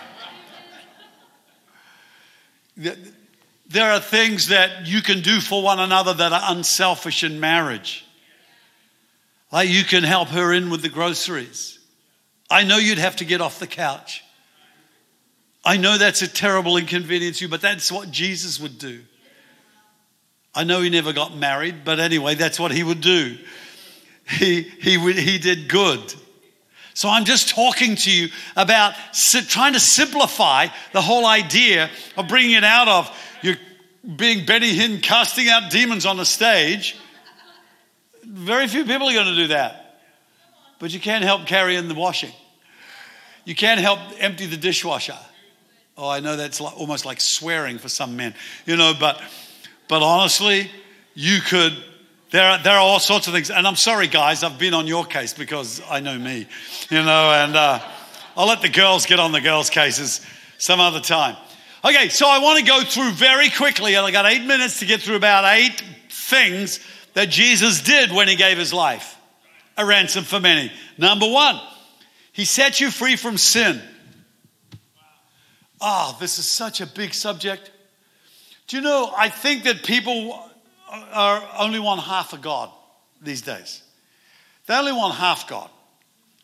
There 2.75 3.91
are 3.91 3.99
things 3.99 4.47
that 4.47 4.87
you 4.87 5.03
can 5.03 5.21
do 5.21 5.39
for 5.39 5.61
one 5.61 5.79
another 5.79 6.15
that 6.15 6.33
are 6.33 6.41
unselfish 6.45 7.23
in 7.23 7.39
marriage. 7.39 8.05
Like 9.51 9.69
you 9.69 9.83
can 9.83 10.03
help 10.03 10.29
her 10.29 10.51
in 10.51 10.71
with 10.71 10.81
the 10.81 10.89
groceries. 10.89 11.77
I 12.49 12.63
know 12.63 12.77
you'd 12.77 12.97
have 12.97 13.17
to 13.17 13.25
get 13.25 13.39
off 13.39 13.59
the 13.59 13.67
couch. 13.67 14.23
I 15.63 15.77
know 15.77 15.97
that's 15.97 16.21
a 16.21 16.27
terrible 16.27 16.77
inconvenience 16.77 17.39
to 17.39 17.45
you, 17.45 17.49
but 17.49 17.61
that's 17.61 17.91
what 17.91 18.09
Jesus 18.11 18.59
would 18.59 18.79
do. 18.79 19.01
I 20.53 20.63
know 20.63 20.81
he 20.81 20.89
never 20.89 21.13
got 21.13 21.35
married, 21.35 21.85
but 21.85 21.99
anyway, 21.99 22.35
that's 22.35 22.59
what 22.59 22.71
he 22.71 22.83
would 22.83 23.01
do. 23.01 23.37
He, 24.27 24.61
he, 24.61 24.97
he 25.13 25.37
did 25.37 25.69
good. 25.69 26.13
So 26.93 27.09
I'm 27.09 27.25
just 27.25 27.49
talking 27.49 27.95
to 27.95 28.11
you 28.11 28.29
about 28.55 28.93
trying 29.47 29.73
to 29.73 29.79
simplify 29.79 30.67
the 30.93 31.01
whole 31.01 31.25
idea 31.25 31.89
of 32.17 32.27
bringing 32.27 32.55
it 32.55 32.63
out 32.63 32.87
of 32.87 33.17
you 33.41 33.55
being 34.15 34.45
Benny 34.45 34.75
Hinn 34.75 35.01
casting 35.01 35.47
out 35.47 35.71
demons 35.71 36.05
on 36.05 36.17
the 36.17 36.25
stage. 36.25 36.97
Very 38.23 38.67
few 38.67 38.83
people 38.83 39.07
are 39.07 39.13
going 39.13 39.27
to 39.27 39.35
do 39.35 39.47
that. 39.47 39.99
But 40.79 40.93
you 40.93 40.99
can't 40.99 41.23
help 41.23 41.45
carrying 41.45 41.87
the 41.87 41.93
washing. 41.93 42.31
You 43.45 43.55
can't 43.55 43.79
help 43.79 43.99
empty 44.19 44.47
the 44.47 44.57
dishwasher. 44.57 45.17
Oh, 45.97 46.09
I 46.09 46.19
know 46.19 46.35
that's 46.35 46.61
like, 46.61 46.77
almost 46.79 47.05
like 47.05 47.21
swearing 47.21 47.77
for 47.77 47.89
some 47.89 48.15
men, 48.15 48.33
you 48.65 48.75
know, 48.75 48.93
but, 48.99 49.21
but 49.87 50.01
honestly, 50.01 50.69
you 51.13 51.39
could 51.41 51.73
there 52.31 52.49
are, 52.49 52.63
there 52.63 52.73
are 52.73 52.79
all 52.79 52.99
sorts 52.99 53.27
of 53.27 53.33
things. 53.33 53.51
And 53.51 53.67
I'm 53.67 53.75
sorry, 53.75 54.07
guys, 54.07 54.43
I've 54.43 54.57
been 54.57 54.73
on 54.73 54.87
your 54.87 55.05
case 55.05 55.33
because 55.33 55.81
I 55.89 55.99
know 55.99 56.17
me, 56.17 56.47
you 56.89 57.03
know, 57.03 57.31
and 57.31 57.55
uh, 57.55 57.79
I'll 58.37 58.47
let 58.47 58.61
the 58.61 58.69
girls 58.69 59.05
get 59.05 59.19
on 59.19 59.33
the 59.33 59.41
girls' 59.41 59.69
cases 59.69 60.25
some 60.57 60.79
other 60.79 61.01
time. 61.01 61.35
Okay, 61.83 62.07
so 62.07 62.27
I 62.27 62.39
want 62.39 62.59
to 62.59 62.65
go 62.65 62.81
through 62.83 63.11
very 63.11 63.49
quickly, 63.49 63.95
and 63.95 64.05
I 64.05 64.11
got 64.11 64.25
eight 64.25 64.45
minutes 64.45 64.79
to 64.79 64.85
get 64.85 65.01
through 65.01 65.17
about 65.17 65.43
eight 65.43 65.83
things 66.09 66.79
that 67.15 67.29
Jesus 67.29 67.81
did 67.81 68.11
when 68.11 68.29
he 68.29 68.35
gave 68.35 68.57
his 68.57 68.73
life 68.73 69.17
a 69.77 69.85
ransom 69.85 70.23
for 70.23 70.39
many. 70.39 70.71
Number 70.97 71.29
one, 71.29 71.59
he 72.31 72.45
set 72.45 72.79
you 72.79 72.91
free 72.91 73.17
from 73.17 73.37
sin. 73.37 73.81
Ah, 75.81 76.13
oh, 76.13 76.17
this 76.19 76.37
is 76.37 76.51
such 76.51 76.79
a 76.79 76.85
big 76.85 77.13
subject. 77.13 77.71
Do 78.67 78.77
you 78.77 78.83
know, 78.83 79.11
I 79.17 79.29
think 79.29 79.63
that 79.63 79.83
people 79.83 80.39
are 81.11 81.43
only 81.57 81.79
want 81.79 82.01
half 82.01 82.33
of 82.33 82.41
God 82.41 82.69
these 83.21 83.41
days. 83.41 83.81
They 84.67 84.75
only 84.75 84.93
want 84.93 85.15
half 85.15 85.47
God. 85.47 85.69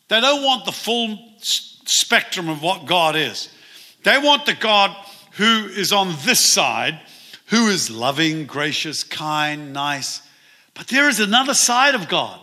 They 0.08 0.20
don't 0.20 0.42
want 0.42 0.64
the 0.64 0.72
full 0.72 1.18
spectrum 1.40 2.48
of 2.48 2.62
what 2.62 2.86
God 2.86 3.14
is. 3.14 3.48
They 4.04 4.18
want 4.18 4.46
the 4.46 4.54
God 4.54 4.94
who 5.32 5.66
is 5.66 5.92
on 5.92 6.14
this 6.24 6.40
side, 6.40 7.00
who 7.46 7.68
is 7.68 7.90
loving, 7.90 8.46
gracious, 8.46 9.04
kind, 9.04 9.72
nice. 9.72 10.22
But 10.74 10.88
there 10.88 11.08
is 11.08 11.20
another 11.20 11.54
side 11.54 11.94
of 11.94 12.08
God 12.08 12.40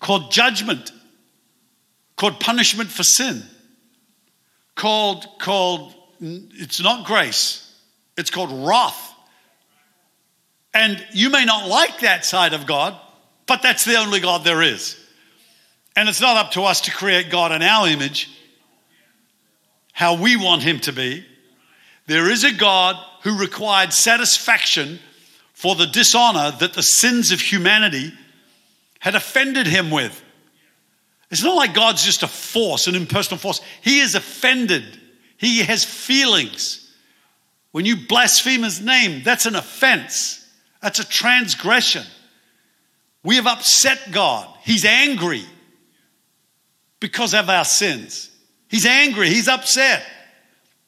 called 0.00 0.30
judgment, 0.30 0.92
called 2.16 2.40
punishment 2.40 2.90
for 2.90 3.02
sin, 3.02 3.42
called, 4.74 5.26
called 5.38 5.94
it's 6.20 6.80
not 6.80 7.06
grace, 7.06 7.60
it's 8.16 8.30
called 8.30 8.66
wrath. 8.66 9.12
And 10.72 11.04
you 11.12 11.30
may 11.30 11.44
not 11.44 11.68
like 11.68 12.00
that 12.00 12.24
side 12.24 12.52
of 12.52 12.66
God, 12.66 12.98
but 13.46 13.62
that's 13.62 13.84
the 13.84 13.96
only 13.96 14.20
God 14.20 14.44
there 14.44 14.62
is. 14.62 14.98
And 15.94 16.08
it's 16.08 16.20
not 16.20 16.36
up 16.36 16.52
to 16.52 16.62
us 16.62 16.82
to 16.82 16.90
create 16.90 17.30
God 17.30 17.52
in 17.52 17.62
our 17.62 17.86
image, 17.86 18.28
how 19.92 20.20
we 20.20 20.36
want 20.36 20.62
Him 20.62 20.80
to 20.80 20.92
be. 20.92 21.24
There 22.06 22.28
is 22.28 22.42
a 22.42 22.52
God 22.52 22.96
who 23.22 23.38
required 23.38 23.92
satisfaction 23.92 24.98
for 25.52 25.76
the 25.76 25.86
dishonor 25.86 26.50
that 26.58 26.74
the 26.74 26.82
sins 26.82 27.30
of 27.30 27.40
humanity 27.40 28.12
had 28.98 29.14
offended 29.14 29.66
Him 29.66 29.90
with. 29.90 30.23
It's 31.34 31.42
not 31.42 31.56
like 31.56 31.74
God's 31.74 32.04
just 32.04 32.22
a 32.22 32.28
force, 32.28 32.86
an 32.86 32.94
impersonal 32.94 33.38
force. 33.38 33.60
He 33.80 33.98
is 33.98 34.14
offended, 34.14 34.84
He 35.36 35.64
has 35.64 35.84
feelings. 35.84 36.80
When 37.72 37.84
you 37.84 37.96
blaspheme 38.06 38.62
His 38.62 38.80
name, 38.80 39.24
that's 39.24 39.44
an 39.44 39.56
offense. 39.56 40.48
That's 40.80 41.00
a 41.00 41.04
transgression. 41.04 42.04
We 43.24 43.34
have 43.34 43.48
upset 43.48 44.12
God. 44.12 44.48
He's 44.62 44.84
angry 44.84 45.42
because 47.00 47.34
of 47.34 47.50
our 47.50 47.64
sins. 47.64 48.30
He's 48.68 48.86
angry. 48.86 49.28
He's 49.28 49.48
upset. 49.48 50.04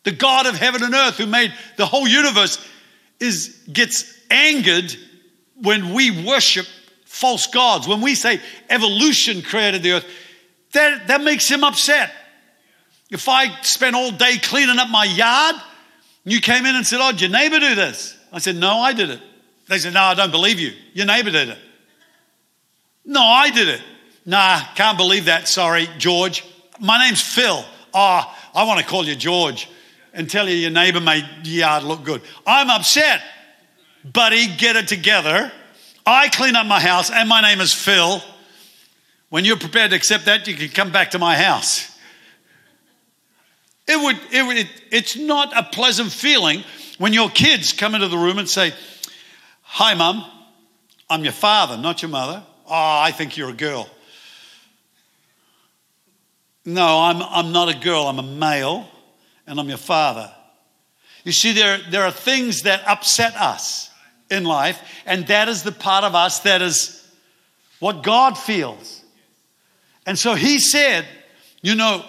The 0.05 0.13
God 0.13 0.47
of 0.47 0.55
heaven 0.55 0.85
and 0.85 0.95
earth 0.95 1.17
who 1.17 1.27
made 1.27 1.53
the 1.77 1.87
whole 1.87 2.07
universe 2.07 2.65
is 3.19 3.65
gets 3.73 4.17
angered 4.31 4.95
when 5.61 5.93
we 5.93 6.25
worship 6.25 6.67
false 7.05 7.49
gods. 7.49 7.89
When 7.89 8.01
we 8.01 8.15
say 8.15 8.41
evolution 8.71 9.43
created 9.43 9.83
the 9.83 9.93
earth, 9.95 10.07
that, 10.77 11.09
that 11.09 11.21
makes 11.23 11.49
him 11.49 11.65
upset. 11.65 12.11
If 13.11 13.29
I 13.29 13.61
spent 13.63 13.97
all 13.97 14.11
day 14.11 14.39
cleaning 14.39 14.79
up 14.79 14.89
my 14.89 15.05
yard, 15.05 15.57
you 16.25 16.41
came 16.41 16.67
in 16.67 16.75
and 16.75 16.87
said, 16.87 17.01
Oh, 17.01 17.13
did 17.13 17.21
your 17.23 17.31
neighbor 17.31 17.59
do 17.59 17.75
this? 17.75 18.17
I 18.33 18.39
said, 18.39 18.57
No, 18.57 18.79
I 18.79 18.93
did 18.93 19.11
it. 19.11 19.21
They 19.69 19.79
said, 19.79 19.95
No, 19.95 20.03
I 20.03 20.15
don't 20.15 20.31
believe 20.31 20.61
you. 20.61 20.73
Your 20.93 21.07
neighbor 21.07 21.31
did 21.31 21.49
it. 21.51 21.59
No, 23.05 23.23
I 23.23 23.51
did 23.51 23.69
it. 23.69 23.81
Nah, 24.25 24.61
can't 24.75 24.99
believe 24.99 25.27
that. 25.27 25.47
Sorry, 25.49 25.89
George. 25.99 26.45
My 26.81 26.99
name's 26.99 27.23
Phil. 27.23 27.65
Ah, 27.95 28.37
oh, 28.55 28.61
I 28.61 28.65
want 28.65 28.81
to 28.81 28.87
call 28.87 29.05
you 29.05 29.15
George 29.15 29.71
and 30.13 30.29
tell 30.29 30.49
you 30.49 30.57
your 30.57 30.71
neighbor 30.71 31.01
made 31.01 31.25
your 31.45 31.61
yard 31.61 31.85
look 31.85 32.03
good. 32.03 32.23
I'm 32.47 32.69
upset. 32.69 33.23
Buddy, 34.05 34.49
get 34.57 34.77
it 34.77 34.89
together. 34.89 35.53
I 36.05 36.29
clean 36.29 36.57
up 36.57 36.67
my 36.67 36.81
house 36.81 37.11
and 37.11 37.29
my 37.29 37.41
name 37.41 37.61
is 37.61 37.73
Phil. 37.73 38.23
When 39.29 39.45
you're 39.45 39.57
prepared 39.57 39.91
to 39.91 39.97
accept 39.97 40.27
that, 40.27 40.47
you 40.47 40.55
can 40.55 40.69
come 40.69 40.93
back 40.93 41.13
to 41.13 41.19
my 41.19 41.37
house. 41.37 41.97
It 43.89 44.01
would, 44.03 44.19
it 44.33 44.47
would 44.47 44.57
it, 44.57 44.69
it's 44.91 45.17
not 45.17 45.57
a 45.57 45.63
pleasant 45.63 46.11
feeling 46.11 46.65
when 46.99 47.13
your 47.13 47.31
kids 47.31 47.73
come 47.73 47.95
into 47.95 48.09
the 48.09 48.19
room 48.19 48.39
and 48.39 48.49
say, 48.49 48.73
Hi, 49.63 49.95
mum, 49.95 50.25
I'm 51.09 51.23
your 51.23 51.33
father, 51.33 51.77
not 51.77 52.03
your 52.03 52.09
mother. 52.09 52.43
Oh, 52.67 53.01
I 53.03 53.13
think 53.13 53.37
you're 53.37 53.51
a 53.51 53.55
girl. 53.55 53.89
No, 56.65 57.01
I'm, 57.01 57.23
I'm 57.23 57.53
not 57.53 57.69
a 57.69 57.79
girl, 57.79 58.09
I'm 58.09 58.19
a 58.19 58.25
male, 58.25 58.89
and 59.47 59.61
I'm 59.61 59.69
your 59.69 59.79
father. 59.79 60.33
You 61.23 61.33
see, 61.33 61.53
there, 61.53 61.79
there 61.91 62.03
are 62.03 62.11
things 62.11 62.63
that 62.63 62.83
upset 62.87 63.37
us 63.37 63.91
in 64.31 64.45
life, 64.45 64.81
and 65.07 65.27
that 65.29 65.49
is 65.49 65.63
the 65.63 65.73
part 65.73 66.03
of 66.03 66.15
us 66.15 66.41
that 66.41 66.63
is 66.63 67.07
what 67.79 68.03
God 68.03 68.37
feels. 68.37 69.05
And 70.07 70.17
so 70.17 70.35
he 70.35 70.61
said, 70.61 71.05
You 71.61 71.75
know, 71.75 72.05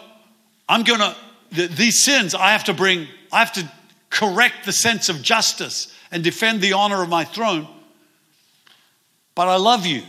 I'm 0.70 0.84
going 0.84 1.00
to, 1.00 1.68
these 1.68 2.04
sins, 2.04 2.36
I 2.36 2.52
have 2.52 2.66
to 2.66 2.74
bring, 2.74 3.08
I 3.32 3.40
have 3.40 3.54
to 3.54 3.70
correct 4.10 4.66
the 4.66 4.72
sense 4.72 5.10
of 5.10 5.22
justice 5.22 5.94
and 6.12 6.24
defend 6.24 6.62
the 6.62 6.74
honor 6.74 7.02
of 7.02 7.10
my 7.10 7.26
throne. 7.26 7.68
But 9.36 9.48
I 9.50 9.58
love 9.58 9.86
you. 9.86 10.04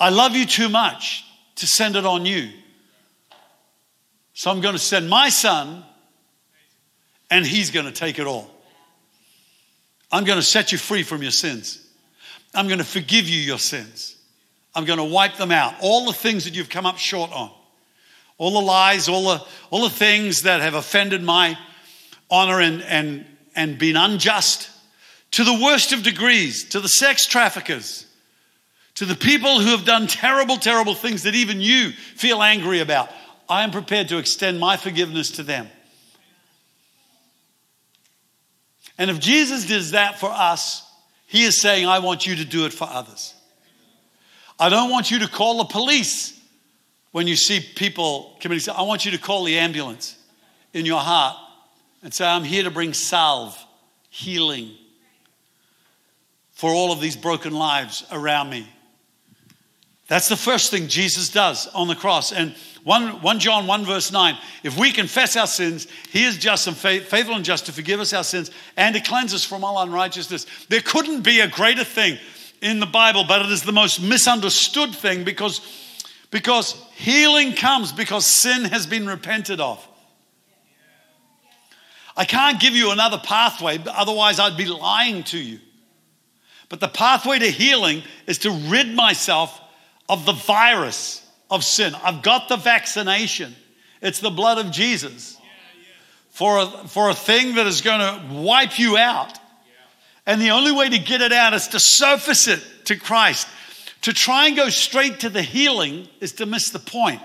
I 0.00 0.08
love 0.08 0.34
you 0.34 0.46
too 0.46 0.68
much 0.68 1.24
to 1.56 1.66
send 1.66 1.96
it 1.96 2.06
on 2.06 2.24
you. 2.24 2.50
So 4.34 4.50
I'm 4.50 4.60
going 4.60 4.74
to 4.74 4.80
send 4.80 5.08
my 5.08 5.28
son, 5.28 5.84
and 7.30 7.46
he's 7.46 7.70
going 7.70 7.86
to 7.86 7.92
take 7.92 8.18
it 8.18 8.26
all. 8.26 8.50
I'm 10.10 10.24
going 10.24 10.38
to 10.38 10.44
set 10.44 10.72
you 10.72 10.78
free 10.78 11.02
from 11.02 11.22
your 11.22 11.30
sins. 11.30 11.86
I'm 12.54 12.66
going 12.66 12.78
to 12.78 12.84
forgive 12.84 13.28
you 13.28 13.40
your 13.40 13.58
sins. 13.58 14.16
I'm 14.74 14.84
going 14.84 14.98
to 14.98 15.04
wipe 15.04 15.36
them 15.36 15.50
out. 15.50 15.74
All 15.80 16.06
the 16.06 16.12
things 16.12 16.44
that 16.44 16.54
you've 16.54 16.70
come 16.70 16.86
up 16.86 16.98
short 16.98 17.30
on, 17.32 17.50
all 18.38 18.52
the 18.52 18.66
lies, 18.66 19.08
all 19.08 19.24
the, 19.24 19.44
all 19.70 19.82
the 19.82 19.90
things 19.90 20.42
that 20.42 20.60
have 20.60 20.74
offended 20.74 21.22
my 21.22 21.58
honor 22.30 22.60
and, 22.60 22.82
and, 22.82 23.26
and 23.54 23.78
been 23.78 23.96
unjust, 23.96 24.70
to 25.32 25.44
the 25.44 25.60
worst 25.62 25.92
of 25.92 26.02
degrees, 26.02 26.70
to 26.70 26.80
the 26.80 26.88
sex 26.88 27.26
traffickers, 27.26 28.06
to 28.94 29.04
the 29.04 29.14
people 29.14 29.60
who 29.60 29.70
have 29.70 29.84
done 29.84 30.06
terrible, 30.06 30.56
terrible 30.56 30.94
things 30.94 31.22
that 31.24 31.34
even 31.34 31.60
you 31.60 31.90
feel 31.90 32.42
angry 32.42 32.80
about. 32.80 33.10
I 33.48 33.64
am 33.64 33.70
prepared 33.70 34.08
to 34.08 34.18
extend 34.18 34.58
my 34.60 34.76
forgiveness 34.76 35.32
to 35.32 35.42
them. 35.42 35.68
And 38.98 39.10
if 39.10 39.18
Jesus 39.18 39.66
does 39.66 39.92
that 39.92 40.20
for 40.20 40.30
us, 40.30 40.86
he 41.26 41.44
is 41.44 41.60
saying, 41.60 41.86
I 41.86 42.00
want 42.00 42.26
you 42.26 42.36
to 42.36 42.44
do 42.44 42.66
it 42.66 42.72
for 42.72 42.86
others. 42.88 43.34
I 44.62 44.68
don't 44.68 44.90
want 44.90 45.10
you 45.10 45.18
to 45.18 45.26
call 45.26 45.58
the 45.58 45.64
police 45.64 46.40
when 47.10 47.26
you 47.26 47.34
see 47.34 47.58
people 47.58 48.36
committing. 48.38 48.72
I 48.72 48.82
want 48.82 49.04
you 49.04 49.10
to 49.10 49.18
call 49.18 49.42
the 49.42 49.58
ambulance 49.58 50.16
in 50.72 50.86
your 50.86 51.00
heart 51.00 51.36
and 52.04 52.14
say, 52.14 52.24
I'm 52.24 52.44
here 52.44 52.62
to 52.62 52.70
bring 52.70 52.94
salve, 52.94 53.58
healing 54.08 54.70
for 56.52 56.70
all 56.70 56.92
of 56.92 57.00
these 57.00 57.16
broken 57.16 57.52
lives 57.52 58.04
around 58.12 58.50
me. 58.50 58.68
That's 60.06 60.28
the 60.28 60.36
first 60.36 60.70
thing 60.70 60.86
Jesus 60.86 61.28
does 61.28 61.66
on 61.66 61.88
the 61.88 61.96
cross. 61.96 62.30
And 62.30 62.54
1, 62.84 63.20
1 63.20 63.38
John 63.40 63.66
1, 63.66 63.84
verse 63.84 64.12
9 64.12 64.38
if 64.62 64.78
we 64.78 64.92
confess 64.92 65.36
our 65.36 65.48
sins, 65.48 65.88
he 66.12 66.22
is 66.22 66.38
just 66.38 66.68
and 66.68 66.76
faithful 66.76 67.34
and 67.34 67.44
just 67.44 67.66
to 67.66 67.72
forgive 67.72 67.98
us 67.98 68.12
our 68.12 68.22
sins 68.22 68.52
and 68.76 68.94
to 68.94 69.00
cleanse 69.00 69.34
us 69.34 69.42
from 69.42 69.64
all 69.64 69.82
unrighteousness. 69.82 70.46
There 70.68 70.82
couldn't 70.82 71.22
be 71.22 71.40
a 71.40 71.48
greater 71.48 71.82
thing 71.82 72.20
in 72.62 72.78
the 72.78 72.86
Bible, 72.86 73.24
but 73.24 73.42
it 73.42 73.50
is 73.50 73.64
the 73.64 73.72
most 73.72 74.00
misunderstood 74.00 74.94
thing 74.94 75.24
because, 75.24 75.60
because 76.30 76.80
healing 76.94 77.54
comes 77.54 77.92
because 77.92 78.24
sin 78.24 78.64
has 78.64 78.86
been 78.86 79.06
repented 79.06 79.60
of. 79.60 79.86
I 82.16 82.24
can't 82.24 82.60
give 82.60 82.74
you 82.74 82.92
another 82.92 83.18
pathway, 83.18 83.78
otherwise, 83.86 84.38
I'd 84.38 84.56
be 84.56 84.66
lying 84.66 85.24
to 85.24 85.38
you. 85.38 85.58
But 86.68 86.80
the 86.80 86.88
pathway 86.88 87.40
to 87.40 87.50
healing 87.50 88.02
is 88.26 88.38
to 88.38 88.50
rid 88.50 88.94
myself 88.94 89.60
of 90.08 90.24
the 90.24 90.32
virus 90.32 91.26
of 91.50 91.64
sin. 91.64 91.94
I've 92.02 92.22
got 92.22 92.48
the 92.48 92.56
vaccination, 92.56 93.54
it's 94.00 94.20
the 94.20 94.30
blood 94.30 94.64
of 94.64 94.70
Jesus 94.70 95.36
for 96.30 96.60
a, 96.60 96.66
for 96.88 97.10
a 97.10 97.14
thing 97.14 97.56
that 97.56 97.66
is 97.66 97.80
going 97.82 98.00
to 98.00 98.34
wipe 98.34 98.78
you 98.78 98.96
out. 98.96 99.38
And 100.26 100.40
the 100.40 100.50
only 100.50 100.72
way 100.72 100.88
to 100.88 100.98
get 100.98 101.20
it 101.20 101.32
out 101.32 101.54
is 101.54 101.68
to 101.68 101.80
surface 101.80 102.46
it 102.48 102.62
to 102.84 102.96
Christ. 102.96 103.48
To 104.02 104.12
try 104.12 104.48
and 104.48 104.56
go 104.56 104.68
straight 104.68 105.20
to 105.20 105.28
the 105.28 105.42
healing 105.42 106.08
is 106.20 106.32
to 106.34 106.46
miss 106.46 106.70
the 106.70 106.78
point. 106.78 107.20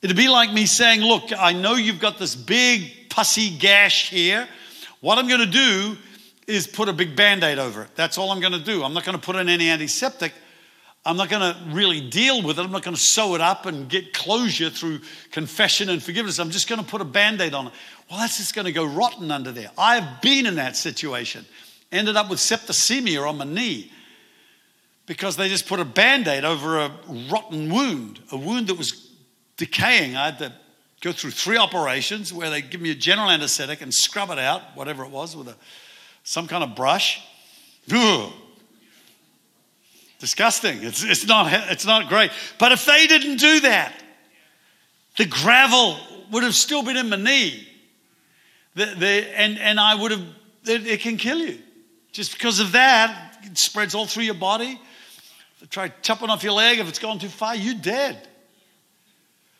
It'd 0.00 0.16
be 0.16 0.28
like 0.28 0.52
me 0.52 0.66
saying, 0.66 1.00
Look, 1.00 1.30
I 1.36 1.52
know 1.52 1.74
you've 1.74 2.00
got 2.00 2.18
this 2.18 2.34
big 2.34 3.08
pussy 3.08 3.50
gash 3.56 4.10
here. 4.10 4.48
What 5.00 5.18
I'm 5.18 5.28
going 5.28 5.40
to 5.40 5.46
do 5.46 5.96
is 6.46 6.66
put 6.66 6.88
a 6.88 6.92
big 6.92 7.14
band 7.14 7.44
aid 7.44 7.58
over 7.58 7.82
it. 7.82 7.90
That's 7.94 8.18
all 8.18 8.30
I'm 8.30 8.40
going 8.40 8.52
to 8.52 8.60
do. 8.60 8.82
I'm 8.82 8.94
not 8.94 9.04
going 9.04 9.18
to 9.18 9.24
put 9.24 9.36
in 9.36 9.48
any 9.48 9.70
antiseptic. 9.70 10.32
I'm 11.04 11.16
not 11.16 11.28
going 11.28 11.42
to 11.42 11.60
really 11.74 12.00
deal 12.00 12.42
with 12.42 12.58
it. 12.58 12.62
I'm 12.62 12.70
not 12.70 12.82
going 12.82 12.94
to 12.94 13.00
sew 13.00 13.34
it 13.34 13.40
up 13.40 13.66
and 13.66 13.88
get 13.88 14.12
closure 14.12 14.70
through 14.70 15.00
confession 15.32 15.88
and 15.88 16.00
forgiveness. 16.00 16.38
I'm 16.38 16.50
just 16.50 16.68
going 16.68 16.80
to 16.80 16.86
put 16.86 17.00
a 17.00 17.04
band 17.04 17.40
aid 17.40 17.54
on 17.54 17.68
it. 17.68 17.72
Well, 18.12 18.20
that's 18.20 18.36
just 18.36 18.54
going 18.54 18.66
to 18.66 18.72
go 18.72 18.84
rotten 18.84 19.30
under 19.30 19.52
there. 19.52 19.70
I've 19.78 20.20
been 20.20 20.44
in 20.44 20.56
that 20.56 20.76
situation. 20.76 21.46
Ended 21.90 22.14
up 22.14 22.28
with 22.28 22.40
septicemia 22.40 23.26
on 23.26 23.38
my 23.38 23.46
knee 23.46 23.90
because 25.06 25.38
they 25.38 25.48
just 25.48 25.66
put 25.66 25.80
a 25.80 25.84
band 25.86 26.28
aid 26.28 26.44
over 26.44 26.78
a 26.78 26.90
rotten 27.30 27.72
wound, 27.72 28.20
a 28.30 28.36
wound 28.36 28.66
that 28.66 28.76
was 28.76 29.10
decaying. 29.56 30.14
I 30.14 30.26
had 30.26 30.38
to 30.40 30.52
go 31.00 31.10
through 31.10 31.30
three 31.30 31.56
operations 31.56 32.34
where 32.34 32.50
they 32.50 32.60
give 32.60 32.82
me 32.82 32.90
a 32.90 32.94
general 32.94 33.30
anesthetic 33.30 33.80
and 33.80 33.94
scrub 33.94 34.28
it 34.28 34.38
out, 34.38 34.60
whatever 34.74 35.04
it 35.04 35.10
was, 35.10 35.34
with 35.34 35.48
a, 35.48 35.54
some 36.22 36.46
kind 36.46 36.62
of 36.62 36.76
brush. 36.76 37.26
Ugh 37.90 38.30
disgusting. 40.18 40.84
It's, 40.84 41.02
it's, 41.02 41.26
not, 41.26 41.52
it's 41.72 41.84
not 41.84 42.08
great. 42.08 42.30
But 42.56 42.70
if 42.70 42.84
they 42.84 43.08
didn't 43.08 43.38
do 43.38 43.60
that, 43.60 43.92
the 45.16 45.24
gravel 45.24 45.96
would 46.30 46.44
have 46.44 46.54
still 46.54 46.84
been 46.84 46.96
in 46.96 47.08
my 47.08 47.16
knee. 47.16 47.70
The, 48.74 48.86
the, 48.86 49.38
and, 49.38 49.58
and 49.58 49.78
I 49.78 49.94
would 49.94 50.10
have, 50.12 50.24
it, 50.64 50.86
it, 50.86 51.00
can 51.00 51.16
kill 51.16 51.38
you. 51.38 51.58
Just 52.12 52.32
because 52.32 52.60
of 52.60 52.72
that, 52.72 53.38
it 53.42 53.58
spreads 53.58 53.94
all 53.94 54.06
through 54.06 54.24
your 54.24 54.34
body. 54.34 54.80
Try 55.70 55.88
chopping 56.02 56.30
off 56.30 56.42
your 56.42 56.54
leg. 56.54 56.78
If 56.78 56.88
it's 56.88 56.98
gone 56.98 57.18
too 57.18 57.28
far, 57.28 57.54
you're 57.54 57.74
dead. 57.74 58.28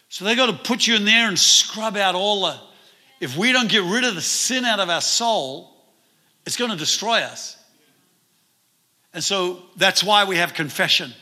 So 0.08 0.24
they 0.24 0.34
got 0.34 0.46
to 0.46 0.52
put 0.52 0.86
you 0.86 0.96
in 0.96 1.04
there 1.04 1.28
and 1.28 1.38
scrub 1.38 1.96
out 1.96 2.14
all 2.14 2.42
the. 2.42 2.60
If 3.20 3.36
we 3.36 3.52
don't 3.52 3.70
get 3.70 3.84
rid 3.84 4.04
of 4.04 4.14
the 4.14 4.20
sin 4.20 4.64
out 4.64 4.80
of 4.80 4.90
our 4.90 5.00
soul, 5.00 5.74
it's 6.44 6.56
going 6.56 6.70
to 6.70 6.76
destroy 6.76 7.20
us. 7.20 7.56
And 9.14 9.22
so 9.22 9.62
that's 9.76 10.02
why 10.02 10.24
we 10.24 10.36
have 10.36 10.54
confession. 10.54 11.12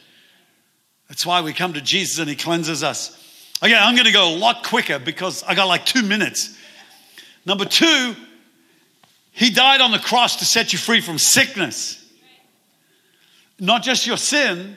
That's 1.08 1.26
why 1.26 1.42
we 1.42 1.52
come 1.52 1.74
to 1.74 1.80
Jesus 1.80 2.18
and 2.18 2.28
he 2.28 2.36
cleanses 2.36 2.82
us. 2.82 3.16
Okay, 3.62 3.74
I'm 3.74 3.94
going 3.94 4.06
to 4.06 4.12
go 4.12 4.34
a 4.34 4.36
lot 4.36 4.64
quicker 4.64 4.98
because 4.98 5.42
I 5.42 5.54
got 5.54 5.66
like 5.66 5.84
two 5.84 6.02
minutes. 6.02 6.56
Number 7.44 7.64
two, 7.64 8.14
he 9.32 9.50
died 9.50 9.80
on 9.80 9.92
the 9.92 9.98
cross 9.98 10.36
to 10.36 10.44
set 10.44 10.72
you 10.72 10.78
free 10.78 11.00
from 11.00 11.18
sickness. 11.18 11.96
Not 13.58 13.82
just 13.82 14.06
your 14.06 14.16
sin, 14.16 14.76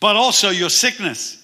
but 0.00 0.16
also 0.16 0.50
your 0.50 0.70
sickness. 0.70 1.38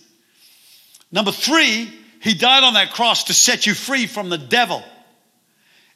Number 1.10 1.32
three, 1.32 1.92
he 2.20 2.34
died 2.34 2.64
on 2.64 2.74
that 2.74 2.92
cross 2.92 3.24
to 3.24 3.34
set 3.34 3.66
you 3.66 3.74
free 3.74 4.06
from 4.06 4.28
the 4.28 4.38
devil. 4.38 4.82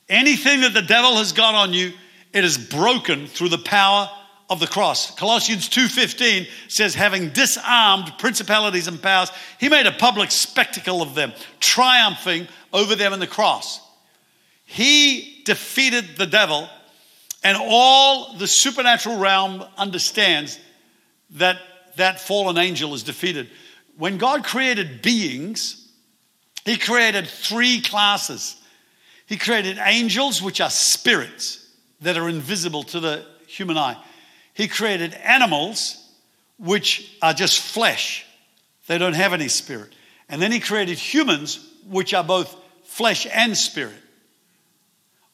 Anything 0.09 0.61
that 0.61 0.75
the 0.75 0.83
devil 0.83 1.17
has 1.17 1.33
got 1.33 1.55
on 1.55 1.73
you, 1.73 1.93
it 2.33 2.45
is 2.45 2.57
broken 2.57 3.27
through 3.27 3.51
the 3.51 3.59
power 3.59 4.11
of 4.49 4.61
the 4.61 4.67
cross. 4.67 5.15
Colossians 5.15 5.69
2:15 5.69 6.47
says 6.69 6.95
having 6.95 7.31
disarmed 7.31 8.13
principalities 8.19 8.87
and 8.87 9.03
powers, 9.03 9.31
he 9.59 9.69
made 9.69 9.87
a 9.87 9.93
public 9.93 10.31
spectacle 10.31 11.03
of 11.03 11.15
them, 11.15 11.33
triumphing 11.61 12.47
over 12.73 12.95
them 12.95 13.13
in 13.13 13.21
the 13.21 13.27
cross. 13.27 13.81
He 14.73 15.43
defeated 15.45 16.17
the 16.17 16.27
devil 16.27 16.67
and 17.45 17.59
all 17.61 18.39
the 18.39 18.47
supernatural 18.47 19.19
realm 19.19 19.63
understands 19.77 20.59
that 21.33 21.59
that 21.97 22.21
fallen 22.21 22.57
angel 22.57 22.95
is 22.95 23.03
defeated. 23.03 23.51
When 23.99 24.17
God 24.17 24.45
created 24.45 25.03
beings, 25.03 25.93
he 26.65 26.79
created 26.79 27.27
three 27.27 27.83
classes. 27.83 28.57
He 29.27 29.37
created 29.37 29.79
angels, 29.79 30.41
which 30.41 30.59
are 30.63 30.71
spirits 30.71 31.69
that 32.01 32.17
are 32.17 32.31
invisible 32.31 32.83
to 32.85 33.01
the 33.01 33.27
human 33.47 33.77
eye. 33.77 34.03
He 34.55 34.69
created 34.69 35.13
animals 35.13 35.99
which 36.59 37.15
are 37.21 37.35
just 37.35 37.61
flesh, 37.61 38.25
they 38.87 38.97
don't 38.97 39.13
have 39.13 39.35
any 39.35 39.49
spirit. 39.49 39.93
And 40.31 40.41
then 40.41 40.51
he 40.51 40.61
created 40.61 40.97
humans 40.97 41.59
which 41.87 42.15
are 42.15 42.25
both 42.25 42.57
flesh 42.85 43.27
and 43.31 43.55
spirit. 43.55 44.02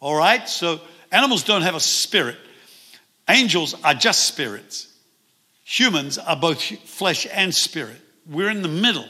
All 0.01 0.17
right? 0.17 0.49
So 0.49 0.81
animals 1.11 1.45
don't 1.45 1.63
have 1.63 1.75
a 1.75 1.81
spirit, 1.81 2.37
angels 3.29 3.75
are 3.85 3.95
just 3.95 4.27
spirits. 4.27 4.87
Humans 5.65 6.17
are 6.17 6.37
both 6.37 6.63
flesh 6.63 7.27
and 7.31 7.55
spirit. 7.55 8.01
We're 8.27 8.49
in 8.49 8.63
the 8.63 8.69
middle. 8.69 9.07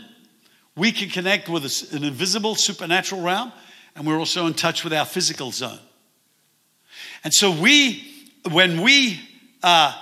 We 0.74 0.90
can 0.90 1.08
connect 1.08 1.48
with 1.48 1.92
an 1.92 2.02
invisible 2.02 2.56
supernatural 2.56 3.22
realm, 3.22 3.52
and 3.94 4.04
we're 4.04 4.18
also 4.18 4.46
in 4.46 4.54
touch 4.54 4.82
with 4.82 4.92
our 4.92 5.04
physical 5.04 5.52
zone. 5.52 5.78
And 7.22 7.32
so 7.32 7.50
we, 7.50 8.12
when 8.50 8.82
we, 8.82 9.20
uh, 9.62 9.94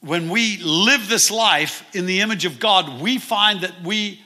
when 0.00 0.30
we 0.30 0.56
live 0.58 1.08
this 1.08 1.30
life 1.30 1.84
in 1.94 2.06
the 2.06 2.22
image 2.22 2.44
of 2.44 2.58
God, 2.58 3.00
we 3.00 3.18
find 3.18 3.60
that 3.60 3.82
we 3.82 4.20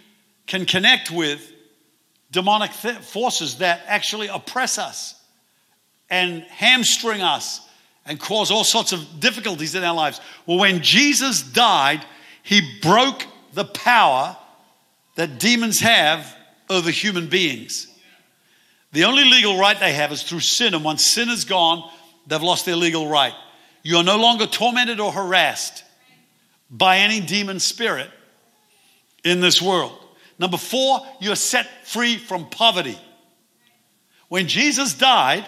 can 0.47 0.65
connect 0.65 1.11
with 1.11 1.53
demonic 2.31 2.73
th- 2.73 2.97
forces 2.97 3.59
that 3.59 3.83
actually 3.87 4.29
oppress 4.29 4.79
us 4.79 5.21
and 6.11 6.43
hamstring 6.43 7.23
us 7.23 7.61
and 8.07 8.21
cause 8.21 8.51
all 8.51 8.65
sorts 8.65 8.93
of 8.93 9.21
difficulties 9.21 9.75
in 9.75 9.83
our 9.83 9.95
lives. 9.95 10.21
Well, 10.47 10.59
when 10.59 10.83
Jesus 10.83 11.43
died, 11.43 12.05
he 12.43 12.79
broke 12.83 13.27
the 13.55 13.65
power 13.65 14.37
that 15.17 15.39
demons 15.39 15.81
have 15.81 16.37
over 16.69 16.91
human 16.91 17.29
beings. 17.29 17.89
The 18.93 19.05
only 19.05 19.25
legal 19.25 19.59
right 19.59 19.79
they 19.79 19.93
have 19.93 20.13
is 20.13 20.23
through 20.23 20.41
sin, 20.41 20.75
and 20.75 20.85
once 20.85 21.05
sin 21.05 21.29
is 21.29 21.45
gone, 21.45 21.89
they've 22.27 22.43
lost 22.43 22.67
their 22.67 22.77
legal 22.77 23.09
right. 23.09 23.35
You 23.83 23.97
are 23.97 24.05
no 24.05 24.19
longer 24.19 24.47
tormented 24.47 25.01
or 25.01 25.13
harassed 25.13 25.85
by 26.71 26.99
any 26.99 27.21
demon 27.21 27.61
spirit 27.61 28.11
in 29.25 29.41
this 29.41 29.61
world. 29.61 29.99
Number 30.39 30.57
four, 30.57 31.01
you're 31.21 31.37
set 31.37 31.67
free 31.87 32.17
from 32.17 32.49
poverty. 32.51 32.99
When 34.29 34.49
Jesus 34.49 34.95
died, 34.95 35.47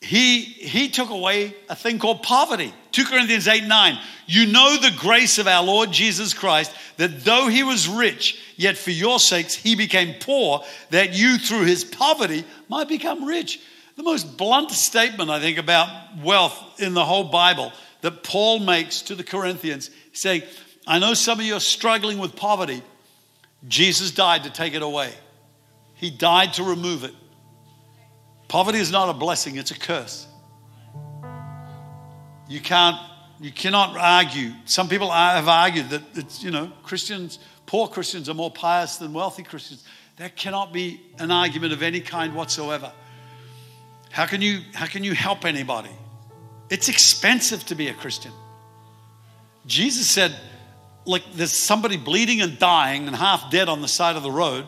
he, 0.00 0.42
he 0.42 0.88
took 0.88 1.10
away 1.10 1.54
a 1.68 1.74
thing 1.74 1.98
called 1.98 2.22
poverty. 2.22 2.72
2 2.92 3.04
Corinthians 3.04 3.48
8 3.48 3.64
9. 3.64 3.98
You 4.26 4.46
know 4.46 4.76
the 4.76 4.94
grace 4.96 5.38
of 5.38 5.46
our 5.46 5.64
Lord 5.64 5.90
Jesus 5.90 6.34
Christ, 6.34 6.72
that 6.98 7.24
though 7.24 7.48
he 7.48 7.62
was 7.62 7.88
rich, 7.88 8.38
yet 8.56 8.78
for 8.78 8.90
your 8.90 9.18
sakes 9.18 9.54
he 9.54 9.74
became 9.74 10.14
poor, 10.20 10.62
that 10.90 11.14
you 11.14 11.38
through 11.38 11.64
his 11.64 11.84
poverty 11.84 12.44
might 12.68 12.88
become 12.88 13.24
rich. 13.24 13.60
The 13.96 14.02
most 14.04 14.36
blunt 14.36 14.70
statement, 14.70 15.30
I 15.30 15.40
think, 15.40 15.58
about 15.58 15.88
wealth 16.22 16.80
in 16.80 16.94
the 16.94 17.04
whole 17.04 17.24
Bible 17.24 17.72
that 18.02 18.22
Paul 18.22 18.60
makes 18.60 19.02
to 19.02 19.16
the 19.16 19.24
Corinthians, 19.24 19.90
saying, 20.12 20.42
I 20.86 21.00
know 21.00 21.14
some 21.14 21.40
of 21.40 21.44
you 21.44 21.54
are 21.54 21.60
struggling 21.60 22.18
with 22.18 22.36
poverty. 22.36 22.82
Jesus 23.66 24.12
died 24.12 24.44
to 24.44 24.50
take 24.50 24.74
it 24.74 24.82
away, 24.82 25.12
He 25.94 26.10
died 26.10 26.54
to 26.54 26.62
remove 26.62 27.02
it. 27.02 27.14
Poverty 28.48 28.78
is 28.78 28.90
not 28.90 29.10
a 29.10 29.12
blessing, 29.12 29.56
it's 29.56 29.70
a 29.70 29.78
curse. 29.78 30.26
You 32.48 32.60
can't, 32.60 32.96
you 33.40 33.52
cannot 33.52 33.96
argue. 33.98 34.52
Some 34.64 34.88
people 34.88 35.10
have 35.10 35.48
argued 35.48 35.90
that 35.90 36.02
it's, 36.14 36.42
you 36.42 36.50
know, 36.50 36.72
Christians, 36.82 37.38
poor 37.66 37.86
Christians 37.88 38.28
are 38.28 38.34
more 38.34 38.50
pious 38.50 38.96
than 38.96 39.12
wealthy 39.12 39.42
Christians. 39.42 39.84
That 40.16 40.34
cannot 40.34 40.72
be 40.72 41.00
an 41.18 41.30
argument 41.30 41.74
of 41.74 41.82
any 41.82 42.00
kind 42.00 42.34
whatsoever. 42.34 42.90
How 44.10 44.26
can 44.26 44.40
you, 44.40 44.60
how 44.72 44.86
can 44.86 45.04
you 45.04 45.12
help 45.12 45.44
anybody? 45.44 45.90
It's 46.70 46.88
expensive 46.88 47.64
to 47.66 47.74
be 47.74 47.88
a 47.88 47.94
Christian. 47.94 48.32
Jesus 49.66 50.10
said, 50.10 50.34
like 51.04 51.22
there's 51.34 51.52
somebody 51.52 51.98
bleeding 51.98 52.40
and 52.40 52.58
dying 52.58 53.06
and 53.06 53.14
half 53.14 53.50
dead 53.50 53.68
on 53.68 53.82
the 53.82 53.88
side 53.88 54.16
of 54.16 54.22
the 54.22 54.30
road. 54.30 54.66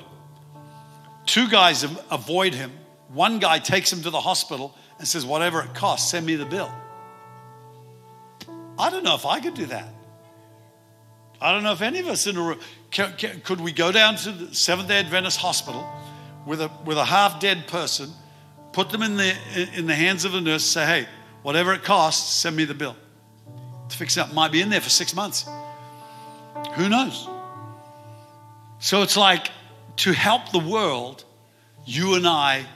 Two 1.27 1.49
guys 1.49 1.85
avoid 2.11 2.55
him. 2.55 2.73
One 3.13 3.39
guy 3.41 3.59
takes 3.59 3.93
him 3.93 4.03
to 4.03 4.11
the 4.11 4.21
hospital 4.21 4.75
and 4.99 5.07
says, 5.07 5.27
Whatever 5.27 5.63
it 5.63 5.75
costs, 5.75 6.11
send 6.11 6.27
me 6.27 6.37
the 6.37 6.45
bill. 6.45 6.73
I 8.79 8.91
don't 8.91 9.05
know 9.05 9.15
if 9.15 9.27
I 9.27 9.41
could 9.41 9.55
do 9.55 9.67
that. 9.67 9.89
I 11.41 11.53
don't 11.53 11.63
know 11.63 11.73
if 11.73 11.81
any 11.81 12.01
of 12.01 12.07
us 12.07 12.27
in 12.27 12.37
a 12.37 12.43
room 12.43 12.61
could 12.91 13.61
we 13.61 13.73
go 13.73 13.91
down 13.93 14.17
to 14.17 14.33
the 14.33 14.55
Seventh 14.55 14.89
day 14.89 14.99
Adventist 15.01 15.39
hospital 15.39 15.89
with 16.47 16.61
a, 16.61 16.71
with 16.85 16.99
a 16.99 17.05
half 17.05 17.41
dead 17.41 17.67
person, 17.67 18.11
put 18.73 18.91
them 18.91 19.03
in 19.03 19.17
the, 19.17 19.35
in 19.75 19.87
the 19.87 19.95
hands 19.95 20.25
of 20.25 20.33
the 20.33 20.41
nurse, 20.41 20.65
say, 20.65 20.85
Hey, 20.85 21.09
whatever 21.43 21.73
it 21.73 21.83
costs, 21.83 22.33
send 22.35 22.57
me 22.57 22.65
the 22.65 22.75
bill 22.75 22.97
to 23.89 23.97
fix 23.97 24.17
it 24.17 24.21
up. 24.21 24.33
Might 24.33 24.53
be 24.53 24.61
in 24.61 24.71
there 24.71 24.81
for 24.81 24.91
six 24.91 25.15
months. 25.15 25.47
Who 26.75 26.89
knows? 26.89 27.29
So 28.79 29.03
it's 29.03 29.17
like 29.17 29.51
to 29.97 30.13
help 30.13 30.53
the 30.53 30.59
world, 30.59 31.25
you 31.85 32.15
and 32.15 32.27
I 32.27 32.67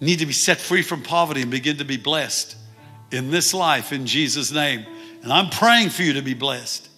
need 0.00 0.20
to 0.20 0.26
be 0.26 0.32
set 0.32 0.58
free 0.58 0.82
from 0.82 1.02
poverty 1.02 1.42
and 1.42 1.50
begin 1.50 1.78
to 1.78 1.84
be 1.84 1.96
blessed 1.96 2.56
in 3.10 3.30
this 3.30 3.52
life 3.54 3.92
in 3.92 4.06
Jesus' 4.06 4.52
name. 4.52 4.86
And 5.22 5.32
I'm 5.32 5.50
praying 5.50 5.90
for 5.90 6.02
you 6.02 6.14
to 6.14 6.22
be 6.22 6.34
blessed. 6.34 6.88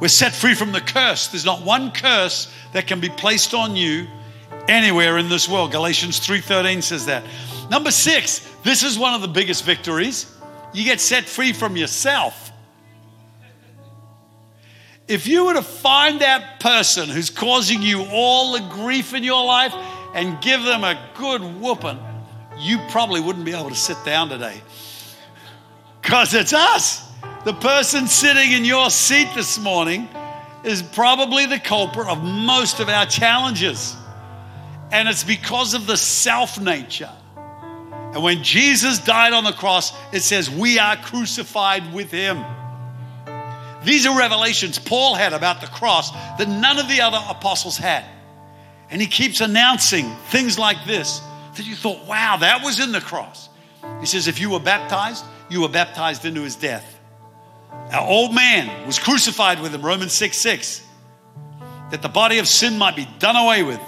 We're 0.00 0.08
set 0.08 0.34
free 0.34 0.54
from 0.54 0.72
the 0.72 0.80
curse. 0.80 1.28
There's 1.28 1.44
not 1.44 1.62
one 1.62 1.90
curse 1.90 2.52
that 2.72 2.86
can 2.86 3.00
be 3.00 3.08
placed 3.08 3.52
on 3.52 3.76
you 3.76 4.06
anywhere 4.68 5.18
in 5.18 5.28
this 5.28 5.48
world. 5.48 5.72
Galatians 5.72 6.20
3:13 6.20 6.82
says 6.82 7.06
that. 7.06 7.24
Number 7.70 7.90
6, 7.90 8.48
this 8.62 8.82
is 8.82 8.98
one 8.98 9.14
of 9.14 9.20
the 9.20 9.28
biggest 9.28 9.64
victories. 9.64 10.26
You 10.72 10.84
get 10.84 11.00
set 11.00 11.24
free 11.24 11.52
from 11.52 11.76
yourself. 11.76 12.52
If 15.08 15.26
you 15.26 15.46
were 15.46 15.54
to 15.54 15.62
find 15.62 16.20
that 16.20 16.60
person 16.60 17.08
who's 17.08 17.30
causing 17.30 17.82
you 17.82 18.04
all 18.04 18.52
the 18.52 18.60
grief 18.60 19.14
in 19.14 19.24
your 19.24 19.44
life 19.44 19.72
and 20.14 20.40
give 20.42 20.62
them 20.62 20.84
a 20.84 20.98
good 21.16 21.42
whooping, 21.42 21.98
you 22.58 22.78
probably 22.90 23.20
wouldn't 23.20 23.44
be 23.44 23.52
able 23.52 23.70
to 23.70 23.76
sit 23.76 23.96
down 24.04 24.28
today. 24.28 24.60
Because 26.02 26.34
it's 26.34 26.52
us. 26.52 27.06
The 27.44 27.52
person 27.52 28.06
sitting 28.06 28.52
in 28.52 28.64
your 28.64 28.90
seat 28.90 29.28
this 29.34 29.58
morning 29.58 30.08
is 30.64 30.82
probably 30.82 31.46
the 31.46 31.58
culprit 31.58 32.08
of 32.08 32.22
most 32.22 32.80
of 32.80 32.88
our 32.88 33.06
challenges. 33.06 33.96
And 34.90 35.08
it's 35.08 35.24
because 35.24 35.74
of 35.74 35.86
the 35.86 35.96
self 35.96 36.60
nature. 36.60 37.10
And 37.36 38.22
when 38.22 38.42
Jesus 38.42 38.98
died 38.98 39.34
on 39.34 39.44
the 39.44 39.52
cross, 39.52 39.92
it 40.12 40.20
says, 40.20 40.50
We 40.50 40.78
are 40.78 40.96
crucified 40.96 41.92
with 41.92 42.10
him. 42.10 42.42
These 43.84 44.06
are 44.06 44.18
revelations 44.18 44.78
Paul 44.78 45.14
had 45.14 45.32
about 45.32 45.60
the 45.60 45.66
cross 45.68 46.10
that 46.10 46.48
none 46.48 46.78
of 46.78 46.88
the 46.88 47.00
other 47.02 47.20
apostles 47.28 47.76
had. 47.76 48.04
And 48.90 49.00
he 49.00 49.06
keeps 49.06 49.40
announcing 49.40 50.10
things 50.30 50.58
like 50.58 50.84
this 50.86 51.20
that 51.58 51.66
you 51.66 51.76
thought, 51.76 52.06
wow, 52.06 52.38
that 52.38 52.64
was 52.64 52.80
in 52.80 52.92
the 52.92 53.00
cross. 53.00 53.48
He 54.00 54.06
says, 54.06 54.26
if 54.26 54.40
you 54.40 54.50
were 54.50 54.60
baptized, 54.60 55.24
you 55.48 55.60
were 55.60 55.68
baptized 55.68 56.24
into 56.24 56.42
his 56.42 56.56
death. 56.56 56.98
Our 57.92 58.06
old 58.06 58.34
man 58.34 58.86
was 58.86 58.98
crucified 58.98 59.60
with 59.60 59.74
him, 59.74 59.82
Romans 59.82 60.12
6 60.12 60.36
6, 60.36 60.82
that 61.90 62.02
the 62.02 62.08
body 62.08 62.38
of 62.38 62.48
sin 62.48 62.78
might 62.78 62.96
be 62.96 63.06
done 63.18 63.36
away 63.36 63.62
with, 63.62 63.80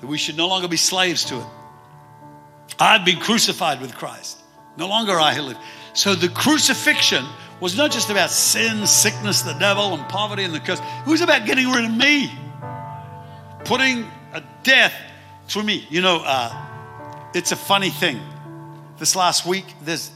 that 0.00 0.06
we 0.06 0.18
should 0.18 0.36
no 0.36 0.48
longer 0.48 0.68
be 0.68 0.76
slaves 0.76 1.24
to 1.26 1.36
it. 1.36 1.46
I've 2.78 3.04
been 3.04 3.20
crucified 3.20 3.80
with 3.80 3.94
Christ. 3.94 4.40
No 4.76 4.88
longer 4.88 5.12
I 5.12 5.38
live. 5.38 5.56
So 5.92 6.14
the 6.14 6.28
crucifixion 6.28 7.24
was 7.60 7.76
not 7.76 7.92
just 7.92 8.10
about 8.10 8.30
sin, 8.30 8.86
sickness, 8.86 9.42
the 9.42 9.52
devil, 9.54 9.94
and 9.94 10.08
poverty 10.08 10.42
and 10.42 10.52
the 10.52 10.60
curse. 10.60 10.80
It 10.80 11.10
was 11.10 11.20
about 11.20 11.46
getting 11.46 11.70
rid 11.70 11.84
of 11.84 11.92
me, 11.92 12.32
putting 13.64 14.04
a 14.32 14.42
death 14.64 14.92
through 15.46 15.62
me. 15.62 15.86
You 15.88 16.02
know, 16.02 16.22
uh, 16.24 16.73
it's 17.34 17.52
a 17.52 17.56
funny 17.56 17.90
thing. 17.90 18.20
This 18.98 19.16
last 19.16 19.44
week, 19.44 19.66
there's, 19.82 20.10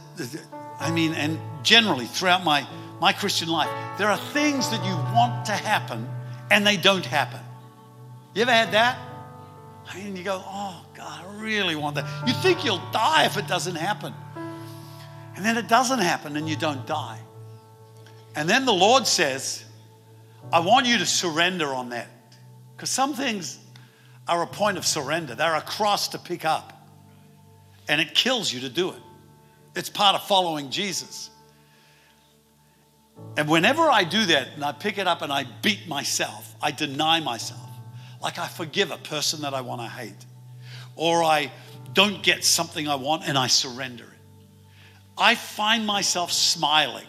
I 0.78 0.90
mean, 0.90 1.14
and 1.14 1.38
generally 1.64 2.06
throughout 2.06 2.44
my, 2.44 2.66
my 3.00 3.12
Christian 3.12 3.48
life, 3.48 3.68
there 3.98 4.08
are 4.08 4.16
things 4.16 4.70
that 4.70 4.84
you 4.84 4.94
want 5.14 5.46
to 5.46 5.52
happen 5.52 6.08
and 6.50 6.66
they 6.66 6.76
don't 6.76 7.04
happen. 7.04 7.40
You 8.34 8.42
ever 8.42 8.52
had 8.52 8.70
that? 8.72 8.98
I 9.88 9.96
mean, 9.98 10.16
you 10.16 10.22
go, 10.22 10.42
oh, 10.46 10.84
God, 10.94 11.24
I 11.24 11.42
really 11.42 11.74
want 11.74 11.96
that. 11.96 12.04
You 12.26 12.34
think 12.34 12.64
you'll 12.64 12.82
die 12.92 13.24
if 13.24 13.36
it 13.36 13.48
doesn't 13.48 13.74
happen. 13.74 14.14
And 15.34 15.44
then 15.44 15.56
it 15.56 15.66
doesn't 15.66 16.00
happen 16.00 16.36
and 16.36 16.48
you 16.48 16.56
don't 16.56 16.86
die. 16.86 17.18
And 18.36 18.48
then 18.48 18.64
the 18.64 18.72
Lord 18.72 19.06
says, 19.06 19.64
I 20.52 20.60
want 20.60 20.86
you 20.86 20.98
to 20.98 21.06
surrender 21.06 21.74
on 21.74 21.88
that. 21.90 22.08
Because 22.76 22.90
some 22.90 23.14
things 23.14 23.58
are 24.28 24.42
a 24.42 24.46
point 24.46 24.78
of 24.78 24.86
surrender, 24.86 25.34
they're 25.34 25.56
a 25.56 25.60
cross 25.60 26.08
to 26.08 26.18
pick 26.18 26.44
up. 26.44 26.77
And 27.88 28.00
it 28.00 28.14
kills 28.14 28.52
you 28.52 28.60
to 28.60 28.68
do 28.68 28.90
it. 28.90 29.02
It's 29.74 29.88
part 29.88 30.14
of 30.14 30.26
following 30.26 30.70
Jesus. 30.70 31.30
And 33.36 33.48
whenever 33.48 33.82
I 33.82 34.04
do 34.04 34.26
that 34.26 34.48
and 34.54 34.64
I 34.64 34.72
pick 34.72 34.98
it 34.98 35.06
up 35.06 35.22
and 35.22 35.32
I 35.32 35.44
beat 35.62 35.88
myself, 35.88 36.54
I 36.62 36.70
deny 36.70 37.20
myself. 37.20 37.60
Like 38.20 38.38
I 38.38 38.48
forgive 38.48 38.90
a 38.90 38.98
person 38.98 39.42
that 39.42 39.54
I 39.54 39.60
want 39.60 39.80
to 39.80 39.88
hate, 39.88 40.26
or 40.96 41.22
I 41.22 41.52
don't 41.92 42.22
get 42.22 42.44
something 42.44 42.88
I 42.88 42.96
want 42.96 43.28
and 43.28 43.38
I 43.38 43.46
surrender 43.46 44.04
it. 44.04 44.44
I 45.16 45.34
find 45.34 45.86
myself 45.86 46.32
smiling 46.32 47.06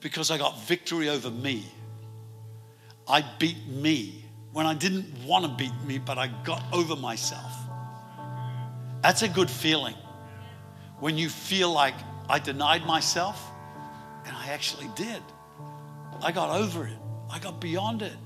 because 0.00 0.30
I 0.30 0.38
got 0.38 0.60
victory 0.62 1.08
over 1.08 1.30
me. 1.30 1.64
I 3.08 3.24
beat 3.38 3.66
me 3.66 4.24
when 4.52 4.66
I 4.66 4.74
didn't 4.74 5.24
want 5.24 5.44
to 5.44 5.50
beat 5.50 5.74
me, 5.84 5.98
but 5.98 6.18
I 6.18 6.28
got 6.44 6.62
over 6.72 6.96
myself. 6.96 7.52
That's 9.02 9.22
a 9.22 9.28
good 9.28 9.50
feeling 9.50 9.94
when 10.98 11.16
you 11.16 11.28
feel 11.28 11.72
like 11.72 11.94
I 12.28 12.38
denied 12.38 12.84
myself 12.86 13.42
and 14.26 14.36
I 14.36 14.48
actually 14.48 14.88
did. 14.94 15.22
I 16.22 16.32
got 16.32 16.50
over 16.50 16.86
it, 16.86 16.98
I 17.30 17.38
got 17.38 17.60
beyond 17.60 18.02
it. 18.02 18.16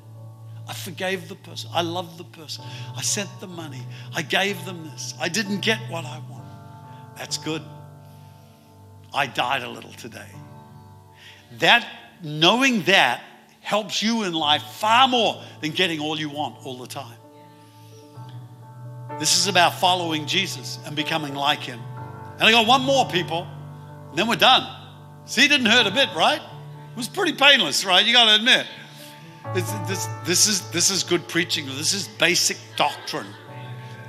I 0.67 0.73
forgave 0.73 1.29
the 1.29 1.35
person. 1.35 1.71
I 1.75 1.83
loved 1.83 2.17
the 2.17 2.25
person. 2.25 2.65
I 2.97 3.03
sent 3.03 3.29
the 3.39 3.47
money. 3.47 3.83
I 4.15 4.23
gave 4.23 4.65
them 4.65 4.85
this. 4.85 5.13
I 5.21 5.29
didn't 5.29 5.61
get 5.61 5.79
what 5.91 6.07
I 6.07 6.19
wanted. 6.31 6.47
That's 7.19 7.37
good. 7.37 7.63
I 9.13 9.27
died 9.27 9.63
a 9.63 9.69
little 9.69 9.93
today. 9.93 10.29
That 11.59 11.87
knowing 12.23 12.83
that 12.85 13.23
helps 13.61 14.03
you 14.03 14.25
in 14.25 14.33
life 14.33 14.63
far 14.63 15.07
more 15.07 15.43
than 15.61 15.73
getting 15.73 16.01
all 16.01 16.19
you 16.19 16.31
want 16.31 16.57
all 16.65 16.79
the 16.79 16.87
time. 16.87 17.19
This 19.19 19.39
is 19.39 19.47
about 19.47 19.75
following 19.75 20.27
Jesus 20.27 20.79
and 20.87 20.97
becoming 20.97 21.35
like 21.35 21.61
him. 21.61 21.81
And 22.39 22.43
I 22.43 22.51
got 22.51 22.67
one 22.67 22.83
more, 22.83 23.07
people, 23.09 23.47
and 24.11 24.19
then 24.19 24.27
we're 24.27 24.37
done. 24.37 24.67
See, 25.27 25.45
it 25.45 25.49
didn't 25.49 25.67
hurt 25.67 25.87
a 25.87 25.91
bit, 25.91 26.09
right? 26.17 26.41
It 26.41 26.97
was 26.97 27.09
pretty 27.09 27.33
painless, 27.33 27.85
right? 27.85 28.05
You 28.05 28.13
got 28.13 28.27
to 28.27 28.35
admit. 28.35 28.67
This, 29.55 29.71
this, 29.87 30.09
this, 30.25 30.47
is, 30.49 30.71
this 30.71 30.91
is 30.91 31.03
good 31.03 31.29
preaching. 31.29 31.67
This 31.67 31.93
is 31.95 32.09
basic 32.09 32.57
doctrine. 32.77 33.27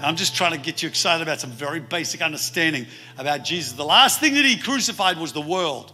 I'm 0.02 0.16
just 0.16 0.36
trying 0.36 0.52
to 0.52 0.58
get 0.58 0.84
you 0.84 0.90
excited 0.90 1.24
about 1.24 1.40
some 1.40 1.52
very 1.52 1.80
basic 1.80 2.22
understanding 2.22 2.86
about 3.18 3.44
Jesus. 3.44 3.74
The 3.74 3.86
last 3.86 4.20
thing 4.20 4.34
that 4.36 4.46
he 4.46 4.58
crucified 4.58 5.18
was 5.18 5.34
the 5.34 5.42
world. 5.42 5.92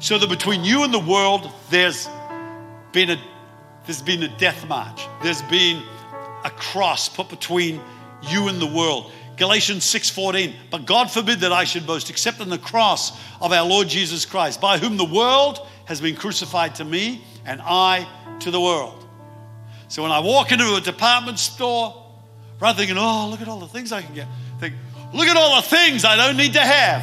So 0.00 0.18
that 0.18 0.28
between 0.28 0.64
you 0.64 0.84
and 0.84 0.92
the 0.92 0.98
world, 0.98 1.50
there's 1.70 2.08
been 2.92 3.10
a, 3.10 3.22
there's 3.86 4.02
been 4.02 4.22
a 4.22 4.36
death 4.38 4.66
march. 4.68 5.06
There's 5.22 5.42
been 5.42 5.82
a 6.44 6.50
cross 6.50 7.08
put 7.08 7.28
between 7.28 7.80
you 8.28 8.48
and 8.48 8.60
the 8.60 8.66
world. 8.66 9.10
Galatians 9.36 9.84
6:14. 9.84 10.54
But 10.70 10.86
God 10.86 11.10
forbid 11.10 11.40
that 11.40 11.52
I 11.52 11.64
should 11.64 11.86
boast 11.86 12.10
except 12.10 12.40
in 12.40 12.48
the 12.48 12.58
cross 12.58 13.12
of 13.40 13.52
our 13.52 13.66
Lord 13.66 13.88
Jesus 13.88 14.24
Christ, 14.24 14.60
by 14.60 14.78
whom 14.78 14.96
the 14.96 15.04
world 15.04 15.66
has 15.86 16.00
been 16.00 16.16
crucified 16.16 16.76
to 16.76 16.84
me 16.84 17.24
and 17.44 17.60
I 17.62 18.06
to 18.40 18.50
the 18.50 18.60
world. 18.60 19.04
So 19.88 20.02
when 20.02 20.12
I 20.12 20.20
walk 20.20 20.52
into 20.52 20.74
a 20.74 20.80
department 20.80 21.38
store, 21.38 21.94
rather 22.60 22.78
thinking, 22.78 22.96
oh, 22.98 23.28
look 23.28 23.40
at 23.40 23.48
all 23.48 23.60
the 23.60 23.66
things 23.66 23.92
I 23.92 24.02
can 24.02 24.14
get, 24.14 24.26
think, 24.58 24.74
look 25.12 25.26
at 25.26 25.36
all 25.36 25.56
the 25.56 25.68
things 25.68 26.04
I 26.04 26.16
don't 26.16 26.36
need 26.36 26.54
to 26.54 26.60
have. 26.60 27.02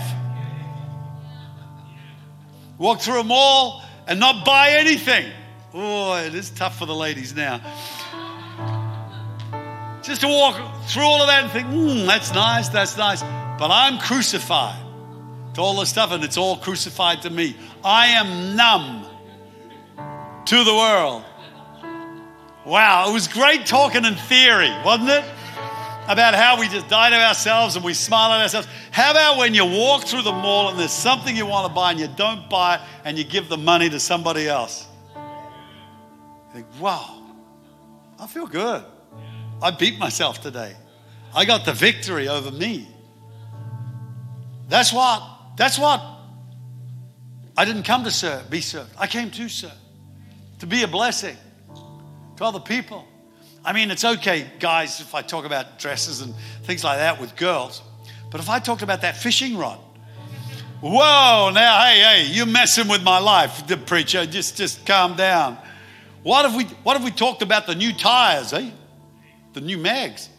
Walk 2.77 3.01
through 3.01 3.19
a 3.19 3.23
mall 3.23 3.83
and 4.07 4.19
not 4.19 4.45
buy 4.45 4.71
anything. 4.71 5.29
Oh, 5.73 6.15
it 6.15 6.33
is 6.33 6.49
tough 6.49 6.79
for 6.79 6.85
the 6.85 6.95
ladies 6.95 7.35
now. 7.35 7.61
Just 10.01 10.21
to 10.21 10.27
walk 10.27 10.55
through 10.87 11.03
all 11.03 11.21
of 11.21 11.27
that 11.27 11.43
and 11.43 11.51
think, 11.51 11.67
hmm, 11.67 12.05
that's 12.05 12.33
nice, 12.33 12.69
that's 12.69 12.97
nice. 12.97 13.21
But 13.21 13.69
I'm 13.71 13.99
crucified 13.99 14.81
to 15.55 15.61
all 15.61 15.79
the 15.79 15.85
stuff, 15.85 16.11
and 16.11 16.23
it's 16.23 16.37
all 16.37 16.57
crucified 16.57 17.23
to 17.23 17.29
me. 17.29 17.55
I 17.83 18.07
am 18.07 18.55
numb 18.55 19.05
to 20.45 20.63
the 20.63 20.73
world. 20.73 21.23
Wow, 22.65 23.09
it 23.09 23.13
was 23.13 23.27
great 23.27 23.65
talking 23.65 24.05
in 24.05 24.15
theory, 24.15 24.71
wasn't 24.85 25.09
it? 25.09 25.23
About 26.07 26.33
how 26.33 26.59
we 26.59 26.67
just 26.67 26.87
die 26.87 27.09
to 27.09 27.15
ourselves 27.15 27.75
and 27.75 27.85
we 27.85 27.93
smile 27.93 28.31
at 28.31 28.41
ourselves. 28.41 28.67
How 28.91 29.11
about 29.11 29.37
when 29.37 29.53
you 29.53 29.65
walk 29.65 30.05
through 30.05 30.23
the 30.23 30.31
mall 30.31 30.69
and 30.69 30.79
there's 30.79 30.91
something 30.91 31.35
you 31.35 31.45
want 31.45 31.67
to 31.67 31.73
buy 31.73 31.91
and 31.91 31.99
you 31.99 32.07
don't 32.15 32.49
buy 32.49 32.75
it 32.75 32.81
and 33.05 33.17
you 33.17 33.23
give 33.23 33.47
the 33.47 33.57
money 33.57 33.89
to 33.89 33.99
somebody 33.99 34.47
else? 34.47 34.87
You 35.15 36.53
think, 36.53 36.67
wow, 36.79 37.21
I 38.19 38.25
feel 38.27 38.47
good. 38.47 38.83
I 39.61 39.71
beat 39.71 39.97
myself 39.97 40.41
today. 40.41 40.75
I 41.35 41.45
got 41.45 41.65
the 41.65 41.73
victory 41.73 42.27
over 42.27 42.51
me. 42.51 42.87
That's 44.67 44.93
what, 44.93 45.23
that's 45.57 45.77
what 45.77 46.01
I 47.57 47.65
didn't 47.65 47.83
come 47.83 48.03
to 48.03 48.11
serve, 48.11 48.49
be 48.49 48.61
served. 48.61 48.91
I 48.97 49.07
came 49.07 49.31
to 49.31 49.49
serve, 49.49 49.73
to 50.59 50.67
be 50.67 50.83
a 50.83 50.87
blessing 50.87 51.35
to 52.37 52.43
other 52.45 52.59
people. 52.59 53.05
I 53.65 53.73
mean, 53.73 53.91
it's 53.91 54.05
okay, 54.05 54.49
guys, 54.59 55.01
if 55.01 55.13
I 55.13 55.21
talk 55.21 55.45
about 55.45 55.79
dresses 55.79 56.21
and 56.21 56.33
things 56.63 56.83
like 56.83 56.99
that 56.99 57.19
with 57.19 57.35
girls, 57.35 57.81
but 58.31 58.39
if 58.39 58.49
I 58.49 58.59
talked 58.59 58.81
about 58.81 59.01
that 59.01 59.17
fishing 59.17 59.57
rod, 59.57 59.79
whoa, 60.81 61.51
now, 61.53 61.81
hey, 61.81 61.99
hey, 61.99 62.27
you're 62.31 62.45
messing 62.45 62.87
with 62.87 63.03
my 63.03 63.19
life, 63.19 63.67
the 63.67 63.75
preacher. 63.75 64.25
Just, 64.25 64.55
just 64.55 64.85
calm 64.85 65.15
down. 65.15 65.57
What 66.23 66.45
if 66.45 66.55
we, 66.55 66.63
what 66.83 66.95
if 66.95 67.03
we 67.03 67.11
talked 67.11 67.41
about 67.41 67.67
the 67.67 67.75
new 67.75 67.91
tires, 67.91 68.53
eh? 68.53 68.69
The 69.53 69.61
new 69.61 69.77
mags. 69.77 70.29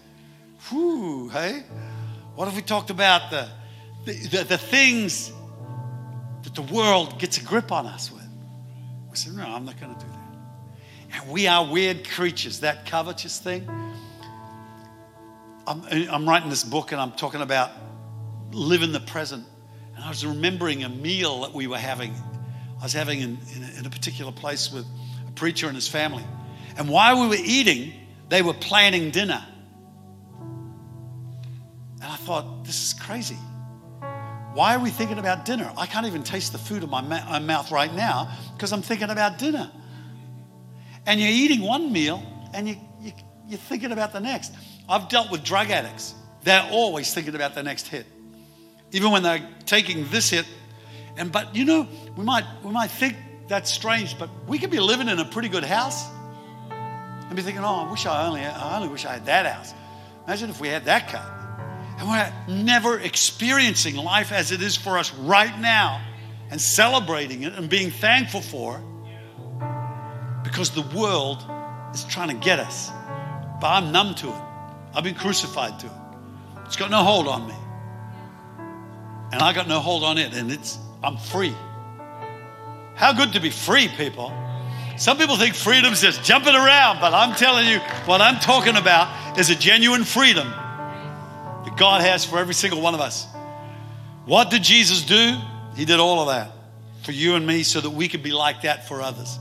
Whew, 0.68 1.29
hey? 1.31 1.64
What 2.35 2.46
have 2.46 2.57
we 2.57 2.62
talked 2.62 2.90
about 2.90 3.31
the, 3.31 3.49
the, 4.05 4.12
the, 4.12 4.44
the 4.44 4.59
things 4.59 5.33
that 6.42 6.55
the 6.55 6.62
world 6.62 7.18
gets 7.18 7.38
a 7.38 7.44
grip 7.44 7.73
on 7.73 7.87
us 7.87 8.11
with? 8.12 8.29
We 9.11 9.16
said, 9.16 9.35
no, 9.35 9.44
I'm 9.44 9.64
not 9.64 9.81
going 9.81 9.94
to 9.94 10.01
do 10.01 10.11
that. 10.11 10.20
And 11.12 11.31
we 11.31 11.49
are 11.49 11.66
weird 11.66 12.09
creatures. 12.09 12.61
That 12.61 12.87
covetous 12.87 13.38
thing. 13.38 13.68
I'm, 15.66 15.83
I'm 15.90 16.29
writing 16.29 16.51
this 16.51 16.64
book 16.64 16.92
and 16.92 17.01
I'm 17.01 17.12
talking 17.12 17.40
about 17.40 17.70
live 18.53 18.83
in 18.83 18.92
the 18.92 19.01
present. 19.01 19.44
And 19.94 20.05
I 20.05 20.09
was 20.09 20.25
remembering 20.25 20.85
a 20.85 20.88
meal 20.88 21.42
that 21.42 21.53
we 21.53 21.66
were 21.66 21.79
having. 21.79 22.14
I 22.79 22.85
was 22.85 22.92
having 22.92 23.20
in, 23.20 23.38
in, 23.55 23.62
a, 23.62 23.79
in 23.81 23.87
a 23.87 23.90
particular 23.90 24.33
place 24.33 24.73
with 24.73 24.87
a 25.29 25.33
preacher 25.33 25.66
and 25.66 25.75
his 25.75 25.88
family. 25.88 26.25
And 26.77 26.88
while 26.88 27.20
we 27.20 27.29
were 27.29 27.42
eating, 27.44 27.92
they 28.30 28.42
were 28.42 28.54
planning 28.54 29.10
dinner. 29.10 29.44
And 32.00 32.04
I 32.04 32.16
thought, 32.16 32.64
this 32.64 32.80
is 32.82 32.94
crazy. 32.94 33.36
Why 34.54 34.74
are 34.74 34.78
we 34.78 34.90
thinking 34.90 35.18
about 35.18 35.44
dinner? 35.44 35.70
I 35.76 35.86
can't 35.86 36.06
even 36.06 36.22
taste 36.22 36.52
the 36.52 36.58
food 36.58 36.84
in 36.84 36.90
my, 36.90 37.00
ma- 37.00 37.28
my 37.28 37.40
mouth 37.40 37.70
right 37.72 37.92
now 37.92 38.32
because 38.54 38.72
I'm 38.72 38.82
thinking 38.82 39.10
about 39.10 39.38
dinner. 39.38 39.70
And 41.06 41.20
you're 41.20 41.28
eating 41.28 41.60
one 41.60 41.92
meal 41.92 42.22
and 42.54 42.68
you, 42.68 42.76
you, 43.00 43.12
you're 43.48 43.58
thinking 43.58 43.90
about 43.90 44.12
the 44.12 44.20
next. 44.20 44.52
I've 44.88 45.08
dealt 45.08 45.32
with 45.32 45.42
drug 45.42 45.70
addicts. 45.70 46.14
They're 46.44 46.68
always 46.70 47.12
thinking 47.12 47.34
about 47.34 47.54
the 47.56 47.64
next 47.64 47.88
hit. 47.88 48.06
Even 48.92 49.10
when 49.10 49.24
they're 49.24 49.46
taking 49.66 50.08
this 50.10 50.30
hit. 50.30 50.46
And 51.16 51.32
but 51.32 51.54
you 51.54 51.64
know, 51.64 51.88
we 52.16 52.24
might 52.24 52.44
we 52.64 52.70
might 52.70 52.90
think 52.90 53.16
that's 53.48 53.72
strange, 53.72 54.18
but 54.18 54.30
we 54.46 54.58
could 54.58 54.70
be 54.70 54.80
living 54.80 55.08
in 55.08 55.18
a 55.18 55.24
pretty 55.24 55.48
good 55.48 55.64
house 55.64 56.08
and 57.30 57.36
be 57.36 57.42
thinking, 57.42 57.62
oh, 57.62 57.86
I 57.86 57.90
wish 57.90 58.06
I 58.06 58.26
only 58.26 58.40
I 58.40 58.76
only 58.76 58.88
wish 58.88 59.06
I 59.06 59.12
had 59.12 59.26
that 59.26 59.46
house. 59.46 59.72
Imagine 60.26 60.50
if 60.50 60.60
we 60.60 60.66
had 60.66 60.84
that 60.86 61.08
car. 61.08 61.36
And 61.96 62.08
we're 62.08 62.64
never 62.64 62.98
experiencing 62.98 63.94
life 63.94 64.32
as 64.32 64.50
it 64.50 64.60
is 64.60 64.74
for 64.74 64.98
us 64.98 65.14
right 65.14 65.56
now 65.60 66.04
and 66.50 66.60
celebrating 66.60 67.44
it 67.44 67.52
and 67.52 67.70
being 67.70 67.92
thankful 67.92 68.40
for 68.40 68.78
it 68.78 70.42
because 70.42 70.70
the 70.70 70.82
world 70.98 71.38
is 71.94 72.02
trying 72.02 72.30
to 72.30 72.34
get 72.34 72.58
us. 72.58 72.90
But 73.60 73.68
I'm 73.68 73.92
numb 73.92 74.16
to 74.16 74.28
it. 74.28 74.42
I've 74.92 75.04
been 75.04 75.14
crucified 75.14 75.78
to 75.78 75.86
it. 75.86 75.92
It's 76.66 76.76
got 76.76 76.90
no 76.90 77.04
hold 77.04 77.28
on 77.28 77.46
me. 77.46 77.54
And 79.32 79.40
I 79.40 79.52
got 79.52 79.68
no 79.68 79.78
hold 79.78 80.02
on 80.02 80.18
it, 80.18 80.34
and 80.34 80.50
it's 80.50 80.78
I'm 81.04 81.16
free. 81.16 81.54
How 82.96 83.12
good 83.12 83.34
to 83.34 83.40
be 83.40 83.50
free, 83.50 83.86
people. 83.86 84.32
Some 85.00 85.16
people 85.16 85.38
think 85.38 85.54
freedom's 85.54 86.02
just 86.02 86.22
jumping 86.22 86.54
around, 86.54 87.00
but 87.00 87.14
I'm 87.14 87.34
telling 87.34 87.66
you, 87.66 87.78
what 88.04 88.20
I'm 88.20 88.38
talking 88.38 88.76
about 88.76 89.38
is 89.38 89.48
a 89.48 89.54
genuine 89.54 90.04
freedom 90.04 90.46
that 90.46 91.74
God 91.78 92.02
has 92.02 92.22
for 92.22 92.38
every 92.38 92.52
single 92.52 92.82
one 92.82 92.92
of 92.92 93.00
us. 93.00 93.26
What 94.26 94.50
did 94.50 94.62
Jesus 94.62 95.00
do? 95.00 95.38
He 95.74 95.86
did 95.86 96.00
all 96.00 96.20
of 96.20 96.28
that 96.28 96.52
for 97.02 97.12
you 97.12 97.34
and 97.34 97.46
me 97.46 97.62
so 97.62 97.80
that 97.80 97.88
we 97.88 98.08
could 98.08 98.22
be 98.22 98.30
like 98.30 98.60
that 98.60 98.88
for 98.88 99.00
others. 99.00 99.38